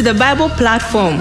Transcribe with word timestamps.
to 0.00 0.02
the 0.02 0.14
Bible 0.14 0.48
Platform, 0.48 1.16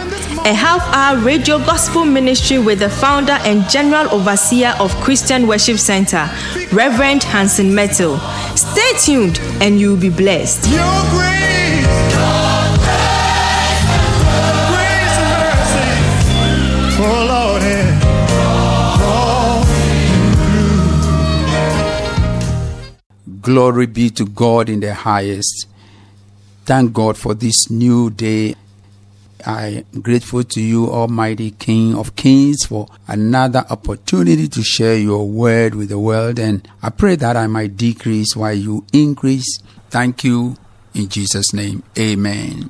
a 0.46 0.54
half 0.54 0.82
hour 0.94 1.18
radio 1.18 1.58
gospel 1.58 2.06
ministry 2.06 2.60
with 2.60 2.80
the 2.80 2.90
founder 2.90 3.34
and 3.44 3.68
general 3.70 4.08
overseer 4.14 4.74
of 4.80 4.94
Christian 5.02 5.48
Worship 5.48 5.78
Center, 5.78 6.30
Reverend 6.72 7.24
Hansen 7.24 7.76
Mettle. 7.76 8.20
Stay 8.56 8.94
tuned 9.00 9.40
and 9.60 9.80
you'll 9.80 9.98
be 9.98 10.10
blessed. 10.10 10.70
Glory 23.50 23.88
be 23.88 24.12
to 24.12 24.28
God 24.28 24.70
in 24.70 24.80
the 24.80 24.94
highest. 24.94 25.66
Thank 26.66 26.94
God 26.94 27.18
for 27.18 27.34
this 27.34 27.72
new 27.72 28.12
day. 28.12 28.54
I 29.44 29.86
am 29.92 30.02
grateful 30.02 30.44
to 30.44 30.62
you, 30.62 30.88
Almighty 30.88 31.50
King 31.50 31.96
of 31.96 32.16
Kings, 32.16 32.64
for 32.68 32.88
another 33.08 33.66
opportunity 33.72 34.48
to 34.50 34.62
share 34.62 34.98
your 34.98 35.28
word 35.28 35.74
with 35.74 35.90
the 35.90 35.98
world. 35.98 36.38
And 36.38 36.70
I 36.84 36.92
pray 36.92 37.16
that 37.16 37.36
I 37.36 37.48
might 37.48 37.76
decrease 37.76 38.36
while 38.36 38.54
you 38.54 38.86
increase. 38.94 39.58
Thank 39.90 40.24
you 40.24 40.56
in 40.94 41.10
Jesus' 41.10 41.52
name. 41.52 41.82
Amen. 41.98 42.70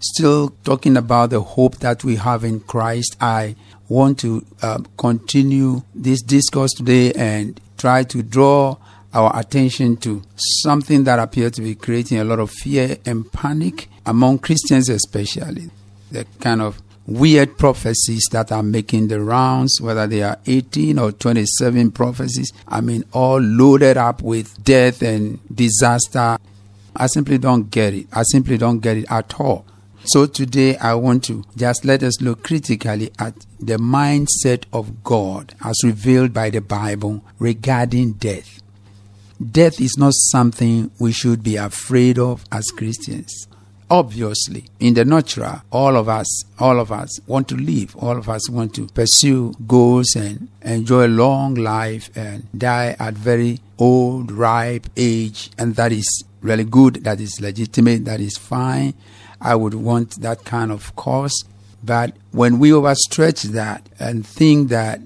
Still 0.00 0.56
talking 0.64 0.96
about 0.96 1.30
the 1.30 1.40
hope 1.40 1.76
that 1.76 2.02
we 2.02 2.16
have 2.16 2.42
in 2.42 2.58
Christ, 2.58 3.16
I 3.20 3.54
want 3.88 4.18
to 4.18 4.44
um, 4.60 4.88
continue 4.96 5.82
this 5.94 6.20
discourse 6.20 6.72
today 6.72 7.12
and 7.12 7.60
try 7.78 8.02
to 8.02 8.24
draw 8.24 8.78
our 9.14 9.38
attention 9.38 9.96
to 9.98 10.22
something 10.36 11.04
that 11.04 11.18
appears 11.18 11.52
to 11.52 11.62
be 11.62 11.74
creating 11.74 12.18
a 12.18 12.24
lot 12.24 12.38
of 12.38 12.50
fear 12.50 12.96
and 13.04 13.30
panic 13.32 13.88
among 14.06 14.38
Christians, 14.38 14.88
especially 14.88 15.70
the 16.10 16.26
kind 16.40 16.62
of 16.62 16.80
weird 17.06 17.58
prophecies 17.58 18.26
that 18.30 18.52
are 18.52 18.62
making 18.62 19.08
the 19.08 19.20
rounds, 19.20 19.80
whether 19.80 20.06
they 20.06 20.22
are 20.22 20.38
18 20.46 20.98
or 20.98 21.12
27 21.12 21.90
prophecies. 21.90 22.52
I 22.68 22.80
mean, 22.80 23.04
all 23.12 23.40
loaded 23.40 23.96
up 23.96 24.22
with 24.22 24.62
death 24.62 25.02
and 25.02 25.38
disaster. 25.54 26.38
I 26.94 27.06
simply 27.06 27.38
don't 27.38 27.70
get 27.70 27.94
it. 27.94 28.06
I 28.12 28.22
simply 28.22 28.58
don't 28.58 28.80
get 28.80 28.98
it 28.98 29.06
at 29.10 29.40
all. 29.40 29.66
So 30.04 30.26
today 30.26 30.76
I 30.78 30.94
want 30.94 31.24
to 31.24 31.44
just 31.56 31.84
let 31.84 32.02
us 32.02 32.20
look 32.20 32.42
critically 32.42 33.12
at 33.18 33.34
the 33.60 33.76
mindset 33.76 34.64
of 34.72 35.04
God 35.04 35.54
as 35.64 35.76
revealed 35.84 36.32
by 36.32 36.50
the 36.50 36.60
Bible 36.60 37.24
regarding 37.38 38.14
death. 38.14 38.61
Death 39.50 39.80
is 39.80 39.96
not 39.98 40.12
something 40.14 40.90
we 41.00 41.10
should 41.10 41.42
be 41.42 41.56
afraid 41.56 42.18
of 42.18 42.44
as 42.52 42.66
Christians. 42.66 43.48
Obviously, 43.90 44.66
in 44.78 44.94
the 44.94 45.04
natural, 45.04 45.62
all 45.70 45.96
of 45.96 46.08
us, 46.08 46.44
all 46.58 46.78
of 46.78 46.92
us 46.92 47.20
want 47.26 47.48
to 47.48 47.56
live. 47.56 47.96
All 47.96 48.16
of 48.16 48.28
us 48.28 48.48
want 48.48 48.74
to 48.76 48.86
pursue 48.88 49.52
goals 49.66 50.14
and 50.14 50.48
enjoy 50.62 51.06
a 51.06 51.08
long 51.08 51.54
life 51.54 52.08
and 52.16 52.46
die 52.56 52.94
at 52.98 53.14
very 53.14 53.58
old, 53.78 54.30
ripe 54.30 54.86
age. 54.96 55.50
And 55.58 55.74
that 55.76 55.92
is 55.92 56.24
really 56.40 56.64
good. 56.64 57.04
That 57.04 57.20
is 57.20 57.40
legitimate. 57.40 58.04
That 58.04 58.20
is 58.20 58.36
fine. 58.36 58.94
I 59.40 59.56
would 59.56 59.74
want 59.74 60.22
that 60.22 60.44
kind 60.44 60.70
of 60.70 60.94
course. 60.94 61.44
But 61.82 62.14
when 62.30 62.58
we 62.60 62.70
overstretch 62.70 63.42
that 63.52 63.88
and 63.98 64.24
think 64.26 64.68
that 64.68 65.00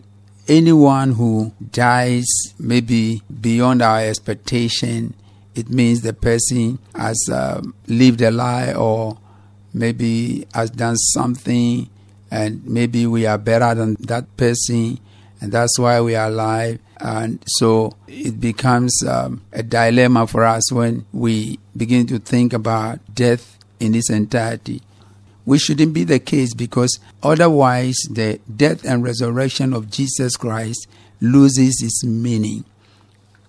anyone 0.48 1.12
who 1.12 1.52
dies 1.72 2.26
maybe 2.58 3.22
beyond 3.40 3.82
our 3.82 4.00
expectation, 4.00 5.14
it 5.54 5.68
means 5.70 6.02
the 6.02 6.12
person 6.12 6.78
has 6.94 7.18
um, 7.32 7.74
lived 7.86 8.20
a 8.20 8.30
lie 8.30 8.72
or 8.74 9.18
maybe 9.72 10.46
has 10.54 10.70
done 10.70 10.96
something 10.96 11.88
and 12.30 12.64
maybe 12.66 13.06
we 13.06 13.26
are 13.26 13.38
better 13.38 13.74
than 13.74 13.94
that 14.00 14.36
person 14.36 14.98
and 15.40 15.52
that's 15.52 15.78
why 15.78 16.00
we 16.00 16.14
are 16.14 16.28
alive. 16.28 16.80
And 16.98 17.42
so 17.46 17.94
it 18.08 18.40
becomes 18.40 19.04
um, 19.06 19.42
a 19.52 19.62
dilemma 19.62 20.26
for 20.26 20.44
us 20.44 20.72
when 20.72 21.04
we 21.12 21.58
begin 21.76 22.06
to 22.06 22.18
think 22.18 22.52
about 22.52 23.00
death 23.14 23.58
in 23.78 23.94
its 23.94 24.08
entirety 24.10 24.82
which 25.46 25.62
shouldn't 25.62 25.94
be 25.94 26.04
the 26.04 26.18
case 26.18 26.52
because 26.52 26.98
otherwise 27.22 27.96
the 28.10 28.38
death 28.54 28.84
and 28.84 29.02
resurrection 29.02 29.72
of 29.72 29.90
Jesus 29.90 30.36
Christ 30.36 30.86
loses 31.20 31.80
its 31.82 32.04
meaning. 32.04 32.64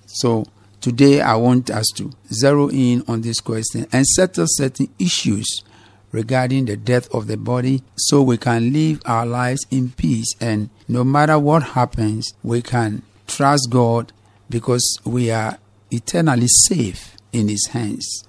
So 0.06 0.46
today 0.80 1.20
I 1.22 1.36
want 1.36 1.70
us 1.70 1.88
to 1.96 2.14
zero 2.32 2.70
in 2.70 3.04
on 3.08 3.22
this 3.22 3.42
question 3.42 3.88
and 3.92 4.06
settle 4.06 4.46
certain 4.48 4.88
issues 5.00 5.64
regarding 6.12 6.66
the 6.66 6.78
death 6.78 7.14
of 7.14 7.28
the 7.28 7.36
body 7.36 7.84
so 7.98 8.22
we 8.22 8.38
can 8.38 8.72
live 8.72 9.02
our 9.06 9.26
lives 9.26 9.66
in 9.72 9.92
peace 9.92 10.34
and 10.40 10.70
no 10.88 11.04
matter 11.04 11.38
what 11.38 11.64
happens 11.64 12.32
we 12.44 12.62
can 12.62 13.02
trust 13.26 13.70
God 13.72 14.14
because 14.50 15.00
we 15.04 15.32
are 15.32 15.58
eternally 15.92 16.48
safe 16.48 17.18
in 17.34 17.50
his 17.50 17.68
hands. 17.68 18.24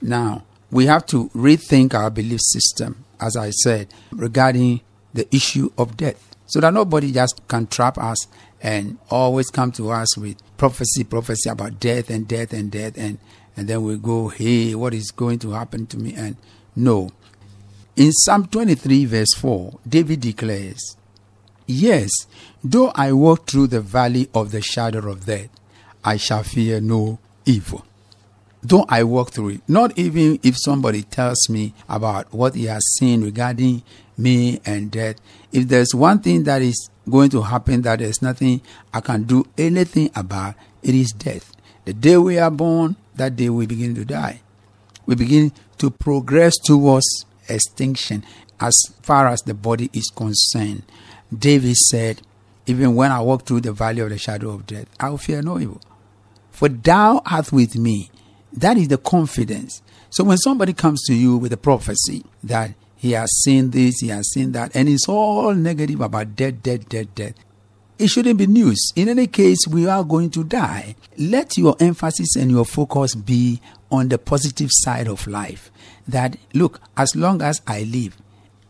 Now, 0.00 0.44
we 0.72 0.86
have 0.86 1.04
to 1.06 1.28
rethink 1.28 1.94
our 1.94 2.10
belief 2.10 2.40
system, 2.40 3.04
as 3.20 3.36
I 3.36 3.50
said, 3.50 3.88
regarding 4.10 4.80
the 5.12 5.32
issue 5.32 5.70
of 5.76 5.96
death. 5.98 6.34
So 6.46 6.60
that 6.60 6.72
nobody 6.72 7.12
just 7.12 7.46
can 7.46 7.66
trap 7.66 7.98
us 7.98 8.26
and 8.62 8.98
always 9.10 9.50
come 9.50 9.70
to 9.72 9.90
us 9.90 10.16
with 10.16 10.38
prophecy, 10.56 11.04
prophecy 11.04 11.50
about 11.50 11.78
death 11.78 12.08
and 12.08 12.26
death 12.26 12.52
and 12.52 12.70
death 12.70 12.96
and, 12.96 13.18
and 13.54 13.68
then 13.68 13.82
we 13.82 13.96
go, 13.98 14.28
hey, 14.28 14.74
what 14.74 14.94
is 14.94 15.10
going 15.10 15.38
to 15.40 15.50
happen 15.50 15.86
to 15.86 15.98
me? 15.98 16.14
And 16.14 16.36
no. 16.74 17.10
In 17.94 18.10
Psalm 18.12 18.46
23, 18.46 19.04
verse 19.04 19.34
4, 19.34 19.78
David 19.86 20.20
declares, 20.20 20.96
Yes, 21.66 22.10
though 22.64 22.90
I 22.94 23.12
walk 23.12 23.46
through 23.46 23.68
the 23.68 23.80
valley 23.82 24.28
of 24.34 24.52
the 24.52 24.62
shadow 24.62 25.10
of 25.10 25.26
death, 25.26 25.50
I 26.02 26.16
shall 26.16 26.42
fear 26.42 26.80
no 26.80 27.18
evil 27.44 27.84
though 28.62 28.84
I 28.88 29.04
walk 29.04 29.30
through 29.30 29.48
it, 29.50 29.60
not 29.68 29.98
even 29.98 30.38
if 30.42 30.56
somebody 30.58 31.02
tells 31.02 31.48
me 31.48 31.74
about 31.88 32.32
what 32.32 32.54
he 32.54 32.66
has 32.66 32.82
seen 32.94 33.22
regarding 33.22 33.82
me 34.16 34.60
and 34.64 34.90
death, 34.90 35.16
if 35.52 35.68
there's 35.68 35.94
one 35.94 36.20
thing 36.20 36.44
that 36.44 36.62
is 36.62 36.88
going 37.08 37.30
to 37.30 37.42
happen 37.42 37.82
that 37.82 37.98
there's 37.98 38.22
nothing 38.22 38.60
I 38.94 39.00
can 39.00 39.24
do 39.24 39.44
anything 39.58 40.10
about, 40.14 40.54
it 40.82 40.94
is 40.94 41.10
death. 41.10 41.52
The 41.84 41.92
day 41.92 42.16
we 42.16 42.38
are 42.38 42.50
born, 42.50 42.96
that 43.16 43.36
day 43.36 43.48
we 43.48 43.66
begin 43.66 43.94
to 43.96 44.04
die. 44.04 44.40
We 45.06 45.16
begin 45.16 45.52
to 45.78 45.90
progress 45.90 46.54
towards 46.64 47.24
extinction 47.48 48.24
as 48.60 48.76
far 49.02 49.26
as 49.26 49.42
the 49.42 49.54
body 49.54 49.90
is 49.92 50.10
concerned. 50.14 50.84
David 51.36 51.74
said, 51.74 52.22
Even 52.66 52.94
when 52.94 53.10
I 53.10 53.20
walk 53.20 53.44
through 53.44 53.62
the 53.62 53.72
valley 53.72 54.00
of 54.00 54.10
the 54.10 54.18
shadow 54.18 54.50
of 54.50 54.66
death, 54.66 54.86
I 55.00 55.10
will 55.10 55.18
fear 55.18 55.42
no 55.42 55.58
evil. 55.58 55.80
For 56.52 56.68
thou 56.68 57.22
art 57.26 57.50
with 57.50 57.76
me 57.76 58.11
that 58.52 58.76
is 58.76 58.88
the 58.88 58.98
confidence. 58.98 59.82
So 60.10 60.24
when 60.24 60.38
somebody 60.38 60.72
comes 60.72 61.02
to 61.06 61.14
you 61.14 61.36
with 61.36 61.52
a 61.52 61.56
prophecy 61.56 62.24
that 62.44 62.74
he 62.96 63.12
has 63.12 63.30
seen 63.42 63.70
this, 63.70 64.00
he 64.00 64.08
has 64.08 64.30
seen 64.30 64.52
that, 64.52 64.76
and 64.76 64.88
it's 64.88 65.08
all 65.08 65.54
negative 65.54 66.00
about 66.00 66.36
death, 66.36 66.62
death, 66.62 66.88
death, 66.88 67.14
death, 67.14 67.34
it 67.98 68.08
shouldn't 68.08 68.38
be 68.38 68.46
news. 68.46 68.92
In 68.96 69.08
any 69.08 69.26
case, 69.26 69.66
we 69.68 69.86
are 69.86 70.04
going 70.04 70.30
to 70.30 70.44
die. 70.44 70.96
Let 71.18 71.56
your 71.56 71.76
emphasis 71.80 72.36
and 72.36 72.50
your 72.50 72.64
focus 72.64 73.14
be 73.14 73.60
on 73.90 74.08
the 74.08 74.18
positive 74.18 74.70
side 74.72 75.08
of 75.08 75.26
life. 75.26 75.70
That, 76.08 76.36
look, 76.52 76.80
as 76.96 77.14
long 77.14 77.42
as 77.42 77.60
I 77.66 77.82
live, 77.84 78.16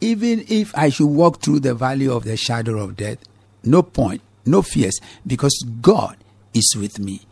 even 0.00 0.44
if 0.48 0.76
I 0.76 0.91
should 0.91 1.06
walk 1.06 1.41
through 1.41 1.60
the 1.60 1.74
valley 1.74 2.09
of 2.09 2.24
the 2.24 2.36
shadow 2.36 2.78
of 2.78 2.97
death, 2.97 3.18
no 3.65 3.83
point, 3.83 4.21
no 4.45 4.60
fears, 4.60 5.01
because 5.27 5.65
God 5.80 6.16
is 6.53 6.74
with 6.77 6.98
me. 6.98 7.22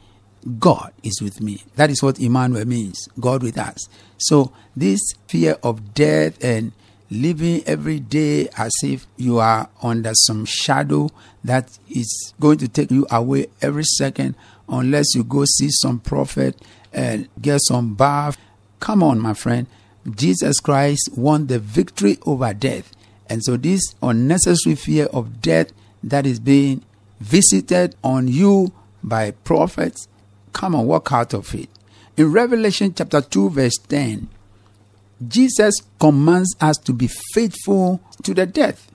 God 0.58 0.92
is 1.02 1.20
with 1.20 1.40
me. 1.40 1.62
That 1.76 1.90
is 1.90 2.02
what 2.02 2.18
Emmanuel 2.18 2.64
means 2.64 3.08
God 3.18 3.42
with 3.42 3.58
us. 3.58 3.88
So, 4.18 4.52
this 4.76 5.00
fear 5.28 5.56
of 5.62 5.94
death 5.94 6.42
and 6.42 6.72
living 7.10 7.62
every 7.66 8.00
day 8.00 8.48
as 8.56 8.72
if 8.82 9.06
you 9.16 9.38
are 9.38 9.68
under 9.82 10.12
some 10.14 10.44
shadow 10.44 11.10
that 11.42 11.78
is 11.88 12.32
going 12.38 12.58
to 12.58 12.68
take 12.68 12.90
you 12.90 13.06
away 13.10 13.48
every 13.60 13.84
second 13.84 14.36
unless 14.68 15.14
you 15.14 15.24
go 15.24 15.44
see 15.44 15.68
some 15.70 15.98
prophet 15.98 16.60
and 16.92 17.28
get 17.40 17.60
some 17.62 17.94
bath. 17.94 18.38
Come 18.78 19.02
on, 19.02 19.18
my 19.20 19.34
friend. 19.34 19.66
Jesus 20.08 20.60
Christ 20.60 21.10
won 21.16 21.48
the 21.48 21.58
victory 21.58 22.18
over 22.24 22.54
death. 22.54 22.92
And 23.28 23.44
so, 23.44 23.56
this 23.56 23.94
unnecessary 24.02 24.74
fear 24.74 25.06
of 25.06 25.42
death 25.42 25.72
that 26.02 26.24
is 26.24 26.40
being 26.40 26.82
visited 27.20 27.94
on 28.02 28.28
you 28.28 28.72
by 29.02 29.30
prophets 29.30 30.08
come 30.52 30.74
and 30.74 30.86
walk 30.86 31.12
out 31.12 31.34
of 31.34 31.54
it. 31.54 31.68
In 32.16 32.32
Revelation 32.32 32.92
chapter 32.94 33.20
2, 33.20 33.50
verse 33.50 33.76
10, 33.88 34.28
Jesus 35.26 35.74
commands 35.98 36.54
us 36.60 36.76
to 36.78 36.92
be 36.92 37.08
faithful 37.34 38.00
to 38.22 38.34
the 38.34 38.46
death. 38.46 38.90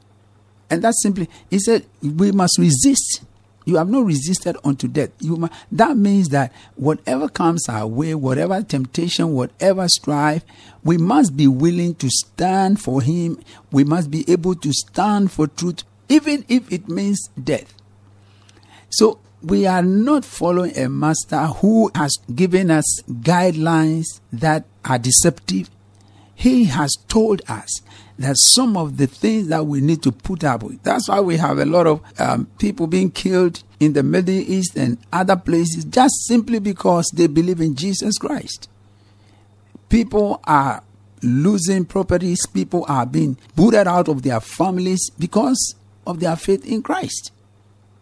And 0.70 0.84
that's 0.84 1.02
simply, 1.02 1.30
he 1.50 1.60
said, 1.60 1.86
we 2.02 2.32
must 2.32 2.58
resist. 2.58 3.24
You 3.66 3.78
have 3.78 3.90
not 3.90 4.06
resisted 4.06 4.58
unto 4.64 4.88
death. 4.88 5.10
You 5.20 5.38
mu- 5.38 5.48
that 5.72 5.98
means 5.98 6.30
that 6.30 6.54
whatever 6.76 7.28
comes 7.28 7.68
our 7.68 7.88
way, 7.88 8.14
whatever 8.14 8.62
temptation, 8.62 9.34
whatever 9.34 9.88
strife, 9.88 10.44
we 10.84 10.98
must 10.98 11.36
be 11.36 11.48
willing 11.48 11.96
to 11.96 12.10
stand 12.10 12.80
for 12.80 13.02
Him. 13.02 13.40
We 13.72 13.84
must 13.84 14.12
be 14.12 14.30
able 14.32 14.56
to 14.56 14.72
stand 14.72 15.32
for 15.32 15.48
truth, 15.48 15.84
even 16.10 16.46
if 16.48 16.72
it 16.72 16.88
means 16.88 17.28
death. 17.44 17.74
So 18.90 19.20
we 19.46 19.68
are 19.68 19.84
not 19.84 20.26
following 20.26 20.76
a 20.78 20.90
master 20.90 21.46
who 21.46 21.92
has 21.94 22.18
given 22.34 22.72
us 22.72 23.02
guidelines 23.04 24.20
that 24.34 24.66
are 24.84 24.98
deceptive. 24.98 25.70
He 26.34 26.66
has 26.66 26.96
told 27.08 27.44
us 27.48 27.82
that 28.18 28.38
some 28.38 28.76
of 28.76 28.98
the 28.98 29.06
things 29.06 29.48
that 29.50 29.68
we 29.68 29.82
need 29.82 30.02
to 30.04 30.12
put 30.12 30.44
up 30.44 30.64
with. 30.64 30.82
That's 30.82 31.08
why 31.08 31.20
we 31.20 31.38
have 31.38 31.60
a 31.60 31.66
lot 31.66 31.86
of 31.86 32.02
um, 32.20 32.48
people 32.58 32.88
being 32.88 33.12
killed 33.12 33.62
in 33.80 33.94
the 33.94 34.02
Middle 34.02 34.34
East 34.34 34.76
and 34.76 34.98
other 35.14 35.36
places 35.36 35.86
just 35.86 36.26
simply 36.26 36.60
because 36.60 37.12
they 37.14 37.28
believe 37.28 37.62
in 37.62 37.76
Jesus 37.76 38.18
Christ. 38.18 38.68
People 39.90 40.42
are 40.46 40.82
losing 41.22 41.86
properties, 41.86 42.46
people 42.48 42.86
are 42.88 43.06
being 43.06 43.38
booted 43.56 43.88
out 43.88 44.08
of 44.08 44.24
their 44.24 44.40
families 44.40 45.12
because 45.20 45.76
of 46.08 46.20
their 46.20 46.36
faith 46.36 46.66
in 46.66 46.82
Christ. 46.82 47.32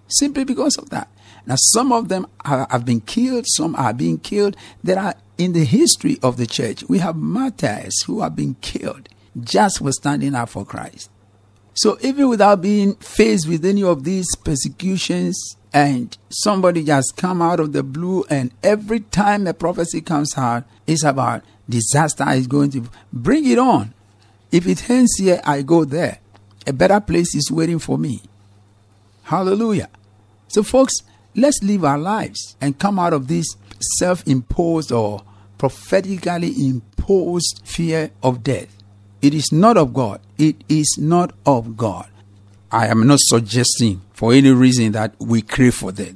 Simply 0.07 0.45
because 0.45 0.77
of 0.77 0.89
that. 0.91 1.09
Now, 1.45 1.55
some 1.57 1.91
of 1.91 2.09
them 2.09 2.27
have 2.45 2.85
been 2.85 3.01
killed, 3.01 3.45
some 3.47 3.75
are 3.75 3.93
being 3.93 4.17
killed. 4.17 4.55
There 4.83 4.99
are 4.99 5.15
in 5.37 5.53
the 5.53 5.65
history 5.65 6.17
of 6.23 6.37
the 6.37 6.45
church, 6.45 6.83
we 6.87 6.99
have 6.99 7.15
martyrs 7.15 8.03
who 8.03 8.21
have 8.21 8.35
been 8.35 8.55
killed 8.61 9.09
just 9.39 9.79
for 9.79 9.91
standing 9.91 10.35
up 10.35 10.49
for 10.49 10.65
Christ. 10.65 11.09
So, 11.73 11.97
even 12.01 12.29
without 12.29 12.61
being 12.61 12.93
faced 12.95 13.47
with 13.47 13.65
any 13.65 13.83
of 13.83 14.03
these 14.03 14.27
persecutions, 14.35 15.55
and 15.73 16.15
somebody 16.29 16.83
just 16.83 17.17
come 17.17 17.41
out 17.41 17.59
of 17.59 17.73
the 17.73 17.81
blue, 17.81 18.23
and 18.29 18.51
every 18.61 18.99
time 18.99 19.47
a 19.47 19.55
prophecy 19.55 20.01
comes 20.01 20.37
out, 20.37 20.65
it's 20.85 21.03
about 21.03 21.43
disaster 21.67 22.29
is 22.29 22.45
going 22.45 22.69
to 22.71 22.87
bring 23.11 23.49
it 23.49 23.57
on. 23.57 23.93
If 24.51 24.67
it 24.67 24.87
ends 24.87 25.15
here, 25.17 25.41
I 25.43 25.63
go 25.63 25.83
there. 25.83 26.19
A 26.67 26.73
better 26.73 26.99
place 26.99 27.33
is 27.33 27.51
waiting 27.51 27.79
for 27.79 27.97
me. 27.97 28.21
Hallelujah. 29.23 29.89
So, 30.49 30.61
folks, 30.61 30.93
let's 31.35 31.61
live 31.63 31.83
our 31.83 31.97
lives 31.97 32.55
and 32.61 32.77
come 32.79 32.99
out 32.99 33.13
of 33.13 33.27
this 33.27 33.45
self 33.97 34.25
imposed 34.27 34.91
or 34.91 35.23
prophetically 35.57 36.53
imposed 36.67 37.61
fear 37.65 38.11
of 38.21 38.43
death. 38.43 38.77
It 39.21 39.33
is 39.33 39.51
not 39.51 39.77
of 39.77 39.93
God. 39.93 40.21
It 40.37 40.57
is 40.67 40.97
not 40.99 41.33
of 41.45 41.77
God. 41.77 42.09
I 42.71 42.87
am 42.87 43.07
not 43.07 43.19
suggesting 43.21 44.01
for 44.13 44.33
any 44.33 44.51
reason 44.51 44.91
that 44.93 45.15
we 45.19 45.41
crave 45.41 45.75
for 45.75 45.91
death. 45.91 46.15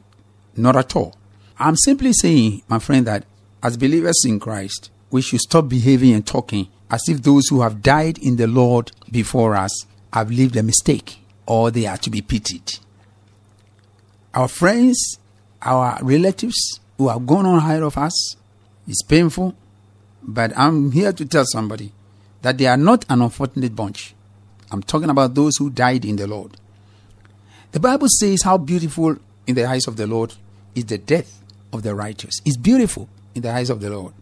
Not 0.56 0.76
at 0.76 0.96
all. 0.96 1.16
I'm 1.60 1.76
simply 1.76 2.14
saying, 2.14 2.64
my 2.68 2.80
friend, 2.80 3.06
that 3.08 3.26
as 3.64 3.78
believers 3.78 4.24
in 4.26 4.40
Christ, 4.40 4.92
we 5.12 5.22
should 5.22 5.40
stop 5.40 5.70
behaving 5.70 6.14
and 6.14 6.26
talking 6.26 6.68
as 6.90 7.02
if 7.08 7.22
those 7.22 7.48
who 7.48 7.62
have 7.62 7.82
died 7.82 8.18
in 8.18 8.36
the 8.36 8.48
Lord 8.48 8.92
before 9.12 9.56
us 9.56 9.86
have 10.14 10.32
lived 10.32 10.56
a 10.56 10.64
mistake 10.64 11.20
or 11.46 11.72
they 11.72 11.86
are 11.86 11.98
to 11.98 12.10
be 12.10 12.22
pitied 12.22 12.80
our 14.38 14.48
friends, 14.48 15.18
our 15.64 15.98
relatives 16.04 16.80
who 17.00 17.10
have 17.10 17.26
gone 17.26 17.48
on 17.48 17.58
ahead 17.58 17.82
of 17.82 17.98
us. 17.98 18.36
It's 18.88 19.02
painful, 19.02 19.56
but 20.22 20.56
I'm 20.56 20.92
here 20.92 21.12
to 21.12 21.26
tell 21.26 21.44
somebody 21.44 21.92
that 22.44 22.60
they 22.60 22.68
are 22.68 22.78
not 22.78 23.04
an 23.10 23.24
unfortunate 23.24 23.76
bunch. 23.76 24.14
I'm 24.72 24.84
talking 24.84 25.10
about 25.10 25.34
those 25.34 25.58
who 25.58 25.72
died 25.72 26.06
in 26.06 26.18
the 26.18 26.28
Lord. 26.28 26.56
The 27.72 27.80
Bible 27.80 28.08
says 28.10 28.44
how 28.44 28.60
beautiful 28.60 29.18
in 29.48 29.56
the 29.56 29.66
eyes 29.66 29.88
of 29.88 29.98
the 29.98 30.06
Lord 30.06 30.36
is 30.76 30.86
the 30.86 31.00
death 31.00 31.42
of 31.74 31.82
the 31.82 31.96
righteous. 31.96 32.40
It's 32.46 32.58
beautiful 32.58 33.10
in 33.34 33.42
the 33.42 33.52
eyes 33.52 33.72
of 33.72 33.82
the 33.82 33.90
Lord. 33.90 34.14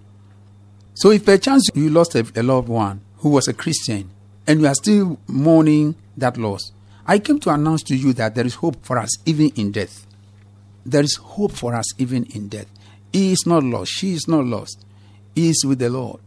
So 0.93 1.11
if 1.11 1.25
perchance 1.25 1.67
you 1.73 1.89
lost 1.89 2.15
a, 2.15 2.25
a 2.37 2.41
loved 2.41 2.69
one 2.69 3.01
who 3.17 3.29
was 3.31 3.49
a 3.49 3.53
Christian 3.53 4.09
and 4.47 4.61
you 4.61 4.67
are 4.67 4.75
still 4.75 5.19
mourning 5.27 5.95
that 6.15 6.37
loss, 6.37 6.71
I 7.07 7.19
came 7.19 7.39
to 7.41 7.51
announce 7.51 7.83
to 7.83 7.95
you 7.95 8.13
that 8.13 8.33
there 8.33 8.45
is 8.45 8.55
hope 8.55 8.83
for 8.83 8.97
us 8.97 9.09
even 9.27 9.49
in 9.55 9.71
death. 9.71 10.04
There 10.85 11.03
is 11.03 11.15
hope 11.15 11.51
for 11.51 11.75
us 11.75 11.85
even 11.99 12.25
in 12.25 12.47
death. 12.47 12.67
He 13.11 13.31
is 13.31 13.45
not 13.45 13.63
lost. 13.63 13.91
She 13.91 14.13
is 14.13 14.27
not 14.27 14.45
lost. 14.45 14.85
He 15.33 15.49
is 15.49 15.65
with 15.65 15.79
the 15.79 15.89
Lord. 15.89 16.19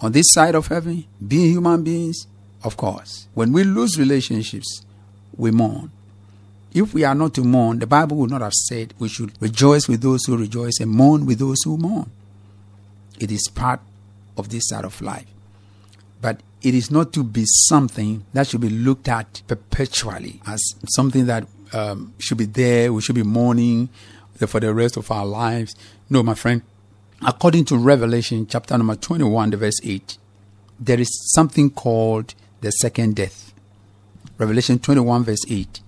On 0.00 0.12
this 0.12 0.26
side 0.30 0.54
of 0.54 0.68
heaven, 0.68 1.04
being 1.26 1.52
human 1.52 1.82
beings, 1.82 2.26
of 2.64 2.76
course, 2.76 3.28
when 3.34 3.52
we 3.52 3.64
lose 3.64 3.98
relationships, 3.98 4.84
we 5.36 5.50
mourn. 5.50 5.90
If 6.74 6.94
we 6.94 7.04
are 7.04 7.14
not 7.14 7.34
to 7.34 7.44
mourn, 7.44 7.78
the 7.78 7.86
Bible 7.86 8.16
would 8.18 8.30
not 8.30 8.40
have 8.40 8.54
said 8.54 8.94
we 8.98 9.08
should 9.08 9.32
rejoice 9.40 9.88
with 9.88 10.00
those 10.00 10.24
who 10.24 10.36
rejoice 10.36 10.80
and 10.80 10.90
mourn 10.90 11.26
with 11.26 11.38
those 11.38 11.58
who 11.64 11.76
mourn. 11.76 12.10
It 13.18 13.30
is 13.30 13.48
part 13.54 13.80
of 14.36 14.48
this 14.48 14.68
side 14.68 14.84
of 14.84 15.00
life. 15.02 15.26
But 16.20 16.40
it 16.62 16.74
is 16.74 16.90
not 16.90 17.12
to 17.14 17.24
be 17.24 17.44
something 17.46 18.24
that 18.32 18.46
should 18.46 18.60
be 18.60 18.70
looked 18.70 19.08
at 19.08 19.42
perpetually 19.48 20.40
as 20.46 20.60
something 20.94 21.26
that 21.26 21.46
um, 21.72 22.14
should 22.18 22.38
be 22.38 22.46
there, 22.46 22.92
we 22.92 23.02
should 23.02 23.14
be 23.14 23.22
mourning 23.22 23.88
for 24.46 24.60
the 24.60 24.72
rest 24.74 24.96
of 24.96 25.10
our 25.10 25.26
lives. 25.26 25.74
No, 26.10 26.22
my 26.22 26.34
friend. 26.34 26.62
According 27.24 27.66
to 27.66 27.76
Revelation 27.76 28.46
chapter 28.46 28.76
number 28.76 28.96
21, 28.96 29.50
the 29.50 29.56
verse 29.56 29.80
8, 29.82 30.18
there 30.80 30.98
is 30.98 31.32
something 31.32 31.70
called 31.70 32.34
the 32.60 32.70
second 32.70 33.16
death. 33.16 33.52
Revelation 34.38 34.78
21, 34.78 35.24
verse 35.24 35.44
8, 35.48 35.80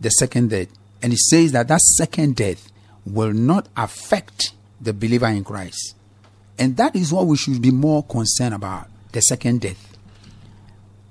the 0.00 0.10
second 0.10 0.50
death. 0.50 0.68
And 1.02 1.12
it 1.12 1.18
says 1.18 1.52
that 1.52 1.68
that 1.68 1.80
second 1.80 2.36
death 2.36 2.70
will 3.04 3.32
not 3.32 3.68
affect 3.76 4.52
the 4.80 4.92
believer 4.92 5.26
in 5.26 5.42
Christ. 5.42 5.96
And 6.58 6.76
that 6.76 6.94
is 6.94 7.12
what 7.12 7.26
we 7.26 7.36
should 7.36 7.60
be 7.60 7.72
more 7.72 8.04
concerned 8.04 8.54
about 8.54 8.88
the 9.12 9.20
second 9.20 9.62
death. 9.62 9.96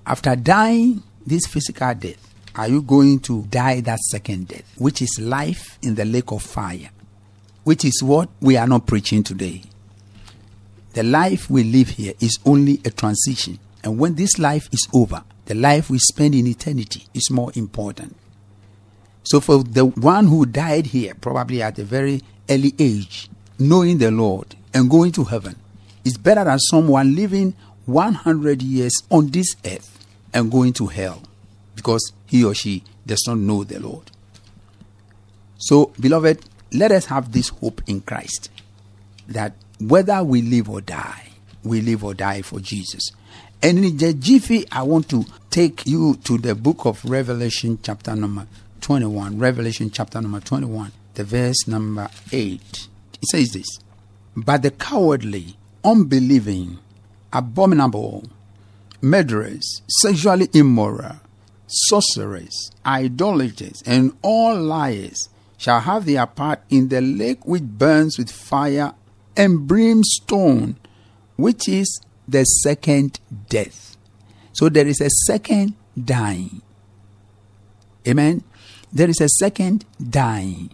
After 0.05 0.35
dying 0.35 1.03
this 1.25 1.45
physical 1.47 1.93
death, 1.93 2.32
are 2.55 2.67
you 2.67 2.81
going 2.83 3.19
to 3.21 3.43
die 3.43 3.81
that 3.81 3.99
second 3.99 4.49
death, 4.49 4.75
which 4.77 5.01
is 5.01 5.19
life 5.19 5.79
in 5.81 5.95
the 5.95 6.05
lake 6.05 6.31
of 6.31 6.43
fire, 6.43 6.89
which 7.63 7.83
is 7.83 8.03
what 8.03 8.29
we 8.41 8.57
are 8.57 8.67
not 8.67 8.85
preaching 8.85 9.23
today? 9.23 9.63
The 10.93 11.01
life 11.03 11.49
we 11.49 11.63
live 11.63 11.89
here 11.89 12.13
is 12.19 12.37
only 12.45 12.79
a 12.85 12.91
transition. 12.91 13.57
And 13.83 13.97
when 13.97 14.13
this 14.13 14.37
life 14.37 14.69
is 14.71 14.87
over, 14.93 15.23
the 15.45 15.55
life 15.55 15.89
we 15.89 15.97
spend 15.97 16.35
in 16.35 16.45
eternity 16.45 17.05
is 17.15 17.31
more 17.31 17.51
important. 17.55 18.15
So, 19.23 19.39
for 19.39 19.63
the 19.63 19.85
one 19.85 20.27
who 20.27 20.45
died 20.45 20.87
here, 20.87 21.15
probably 21.15 21.61
at 21.63 21.79
a 21.79 21.83
very 21.83 22.21
early 22.49 22.75
age, 22.77 23.29
knowing 23.57 23.97
the 23.97 24.11
Lord 24.11 24.55
and 24.73 24.89
going 24.89 25.11
to 25.13 25.23
heaven, 25.23 25.55
is 26.05 26.17
better 26.17 26.43
than 26.43 26.59
someone 26.59 27.15
living 27.15 27.55
100 27.85 28.61
years 28.61 28.93
on 29.09 29.29
this 29.31 29.55
earth 29.65 30.05
and 30.33 30.51
going 30.51 30.73
to 30.73 30.87
hell 30.87 31.23
because 31.83 32.13
he 32.27 32.45
or 32.45 32.53
she 32.53 32.81
does 33.05 33.25
not 33.27 33.39
know 33.39 33.65
the 33.65 33.77
Lord. 33.77 34.09
So, 35.57 35.91
beloved, 35.99 36.39
let 36.71 36.93
us 36.93 37.07
have 37.07 37.33
this 37.33 37.49
hope 37.49 37.81
in 37.87 37.99
Christ 37.99 38.49
that 39.27 39.53
whether 39.81 40.23
we 40.23 40.41
live 40.41 40.69
or 40.69 40.79
die, 40.79 41.31
we 41.61 41.81
live 41.81 42.05
or 42.05 42.13
die 42.13 42.41
for 42.41 42.61
Jesus. 42.61 43.11
And 43.61 43.83
in 43.83 43.97
the 43.97 44.13
jiffy, 44.13 44.65
I 44.71 44.83
want 44.83 45.09
to 45.09 45.25
take 45.49 45.85
you 45.85 46.15
to 46.23 46.37
the 46.37 46.55
book 46.55 46.85
of 46.85 47.03
Revelation, 47.03 47.77
chapter 47.83 48.15
number 48.15 48.47
21. 48.79 49.37
Revelation, 49.37 49.91
chapter 49.91 50.21
number 50.21 50.39
21, 50.39 50.91
the 51.15 51.25
verse 51.25 51.67
number 51.67 52.09
8. 52.31 52.61
It 53.21 53.27
says 53.29 53.51
this 53.51 53.67
But 54.37 54.61
the 54.61 54.71
cowardly, 54.71 55.57
unbelieving, 55.83 56.79
abominable, 57.33 58.23
murderers, 59.01 59.81
sexually 59.87 60.47
immoral, 60.53 61.17
sorcerers, 61.73 62.71
idolaters, 62.85 63.81
and 63.85 64.15
all 64.21 64.55
liars 64.55 65.29
shall 65.57 65.79
have 65.79 66.05
their 66.05 66.25
part 66.25 66.61
in 66.69 66.89
the 66.89 67.01
lake 67.01 67.45
which 67.45 67.63
burns 67.63 68.17
with 68.17 68.29
fire 68.29 68.93
and 69.35 69.67
brimstone, 69.67 70.77
which 71.35 71.67
is 71.67 72.01
the 72.27 72.43
second 72.43 73.19
death. 73.49 73.97
So 74.53 74.69
there 74.69 74.87
is 74.87 75.01
a 75.01 75.09
second 75.27 75.73
dying. 76.01 76.61
Amen. 78.07 78.43
There 78.91 79.09
is 79.09 79.21
a 79.21 79.29
second 79.29 79.85
dying. 79.97 80.69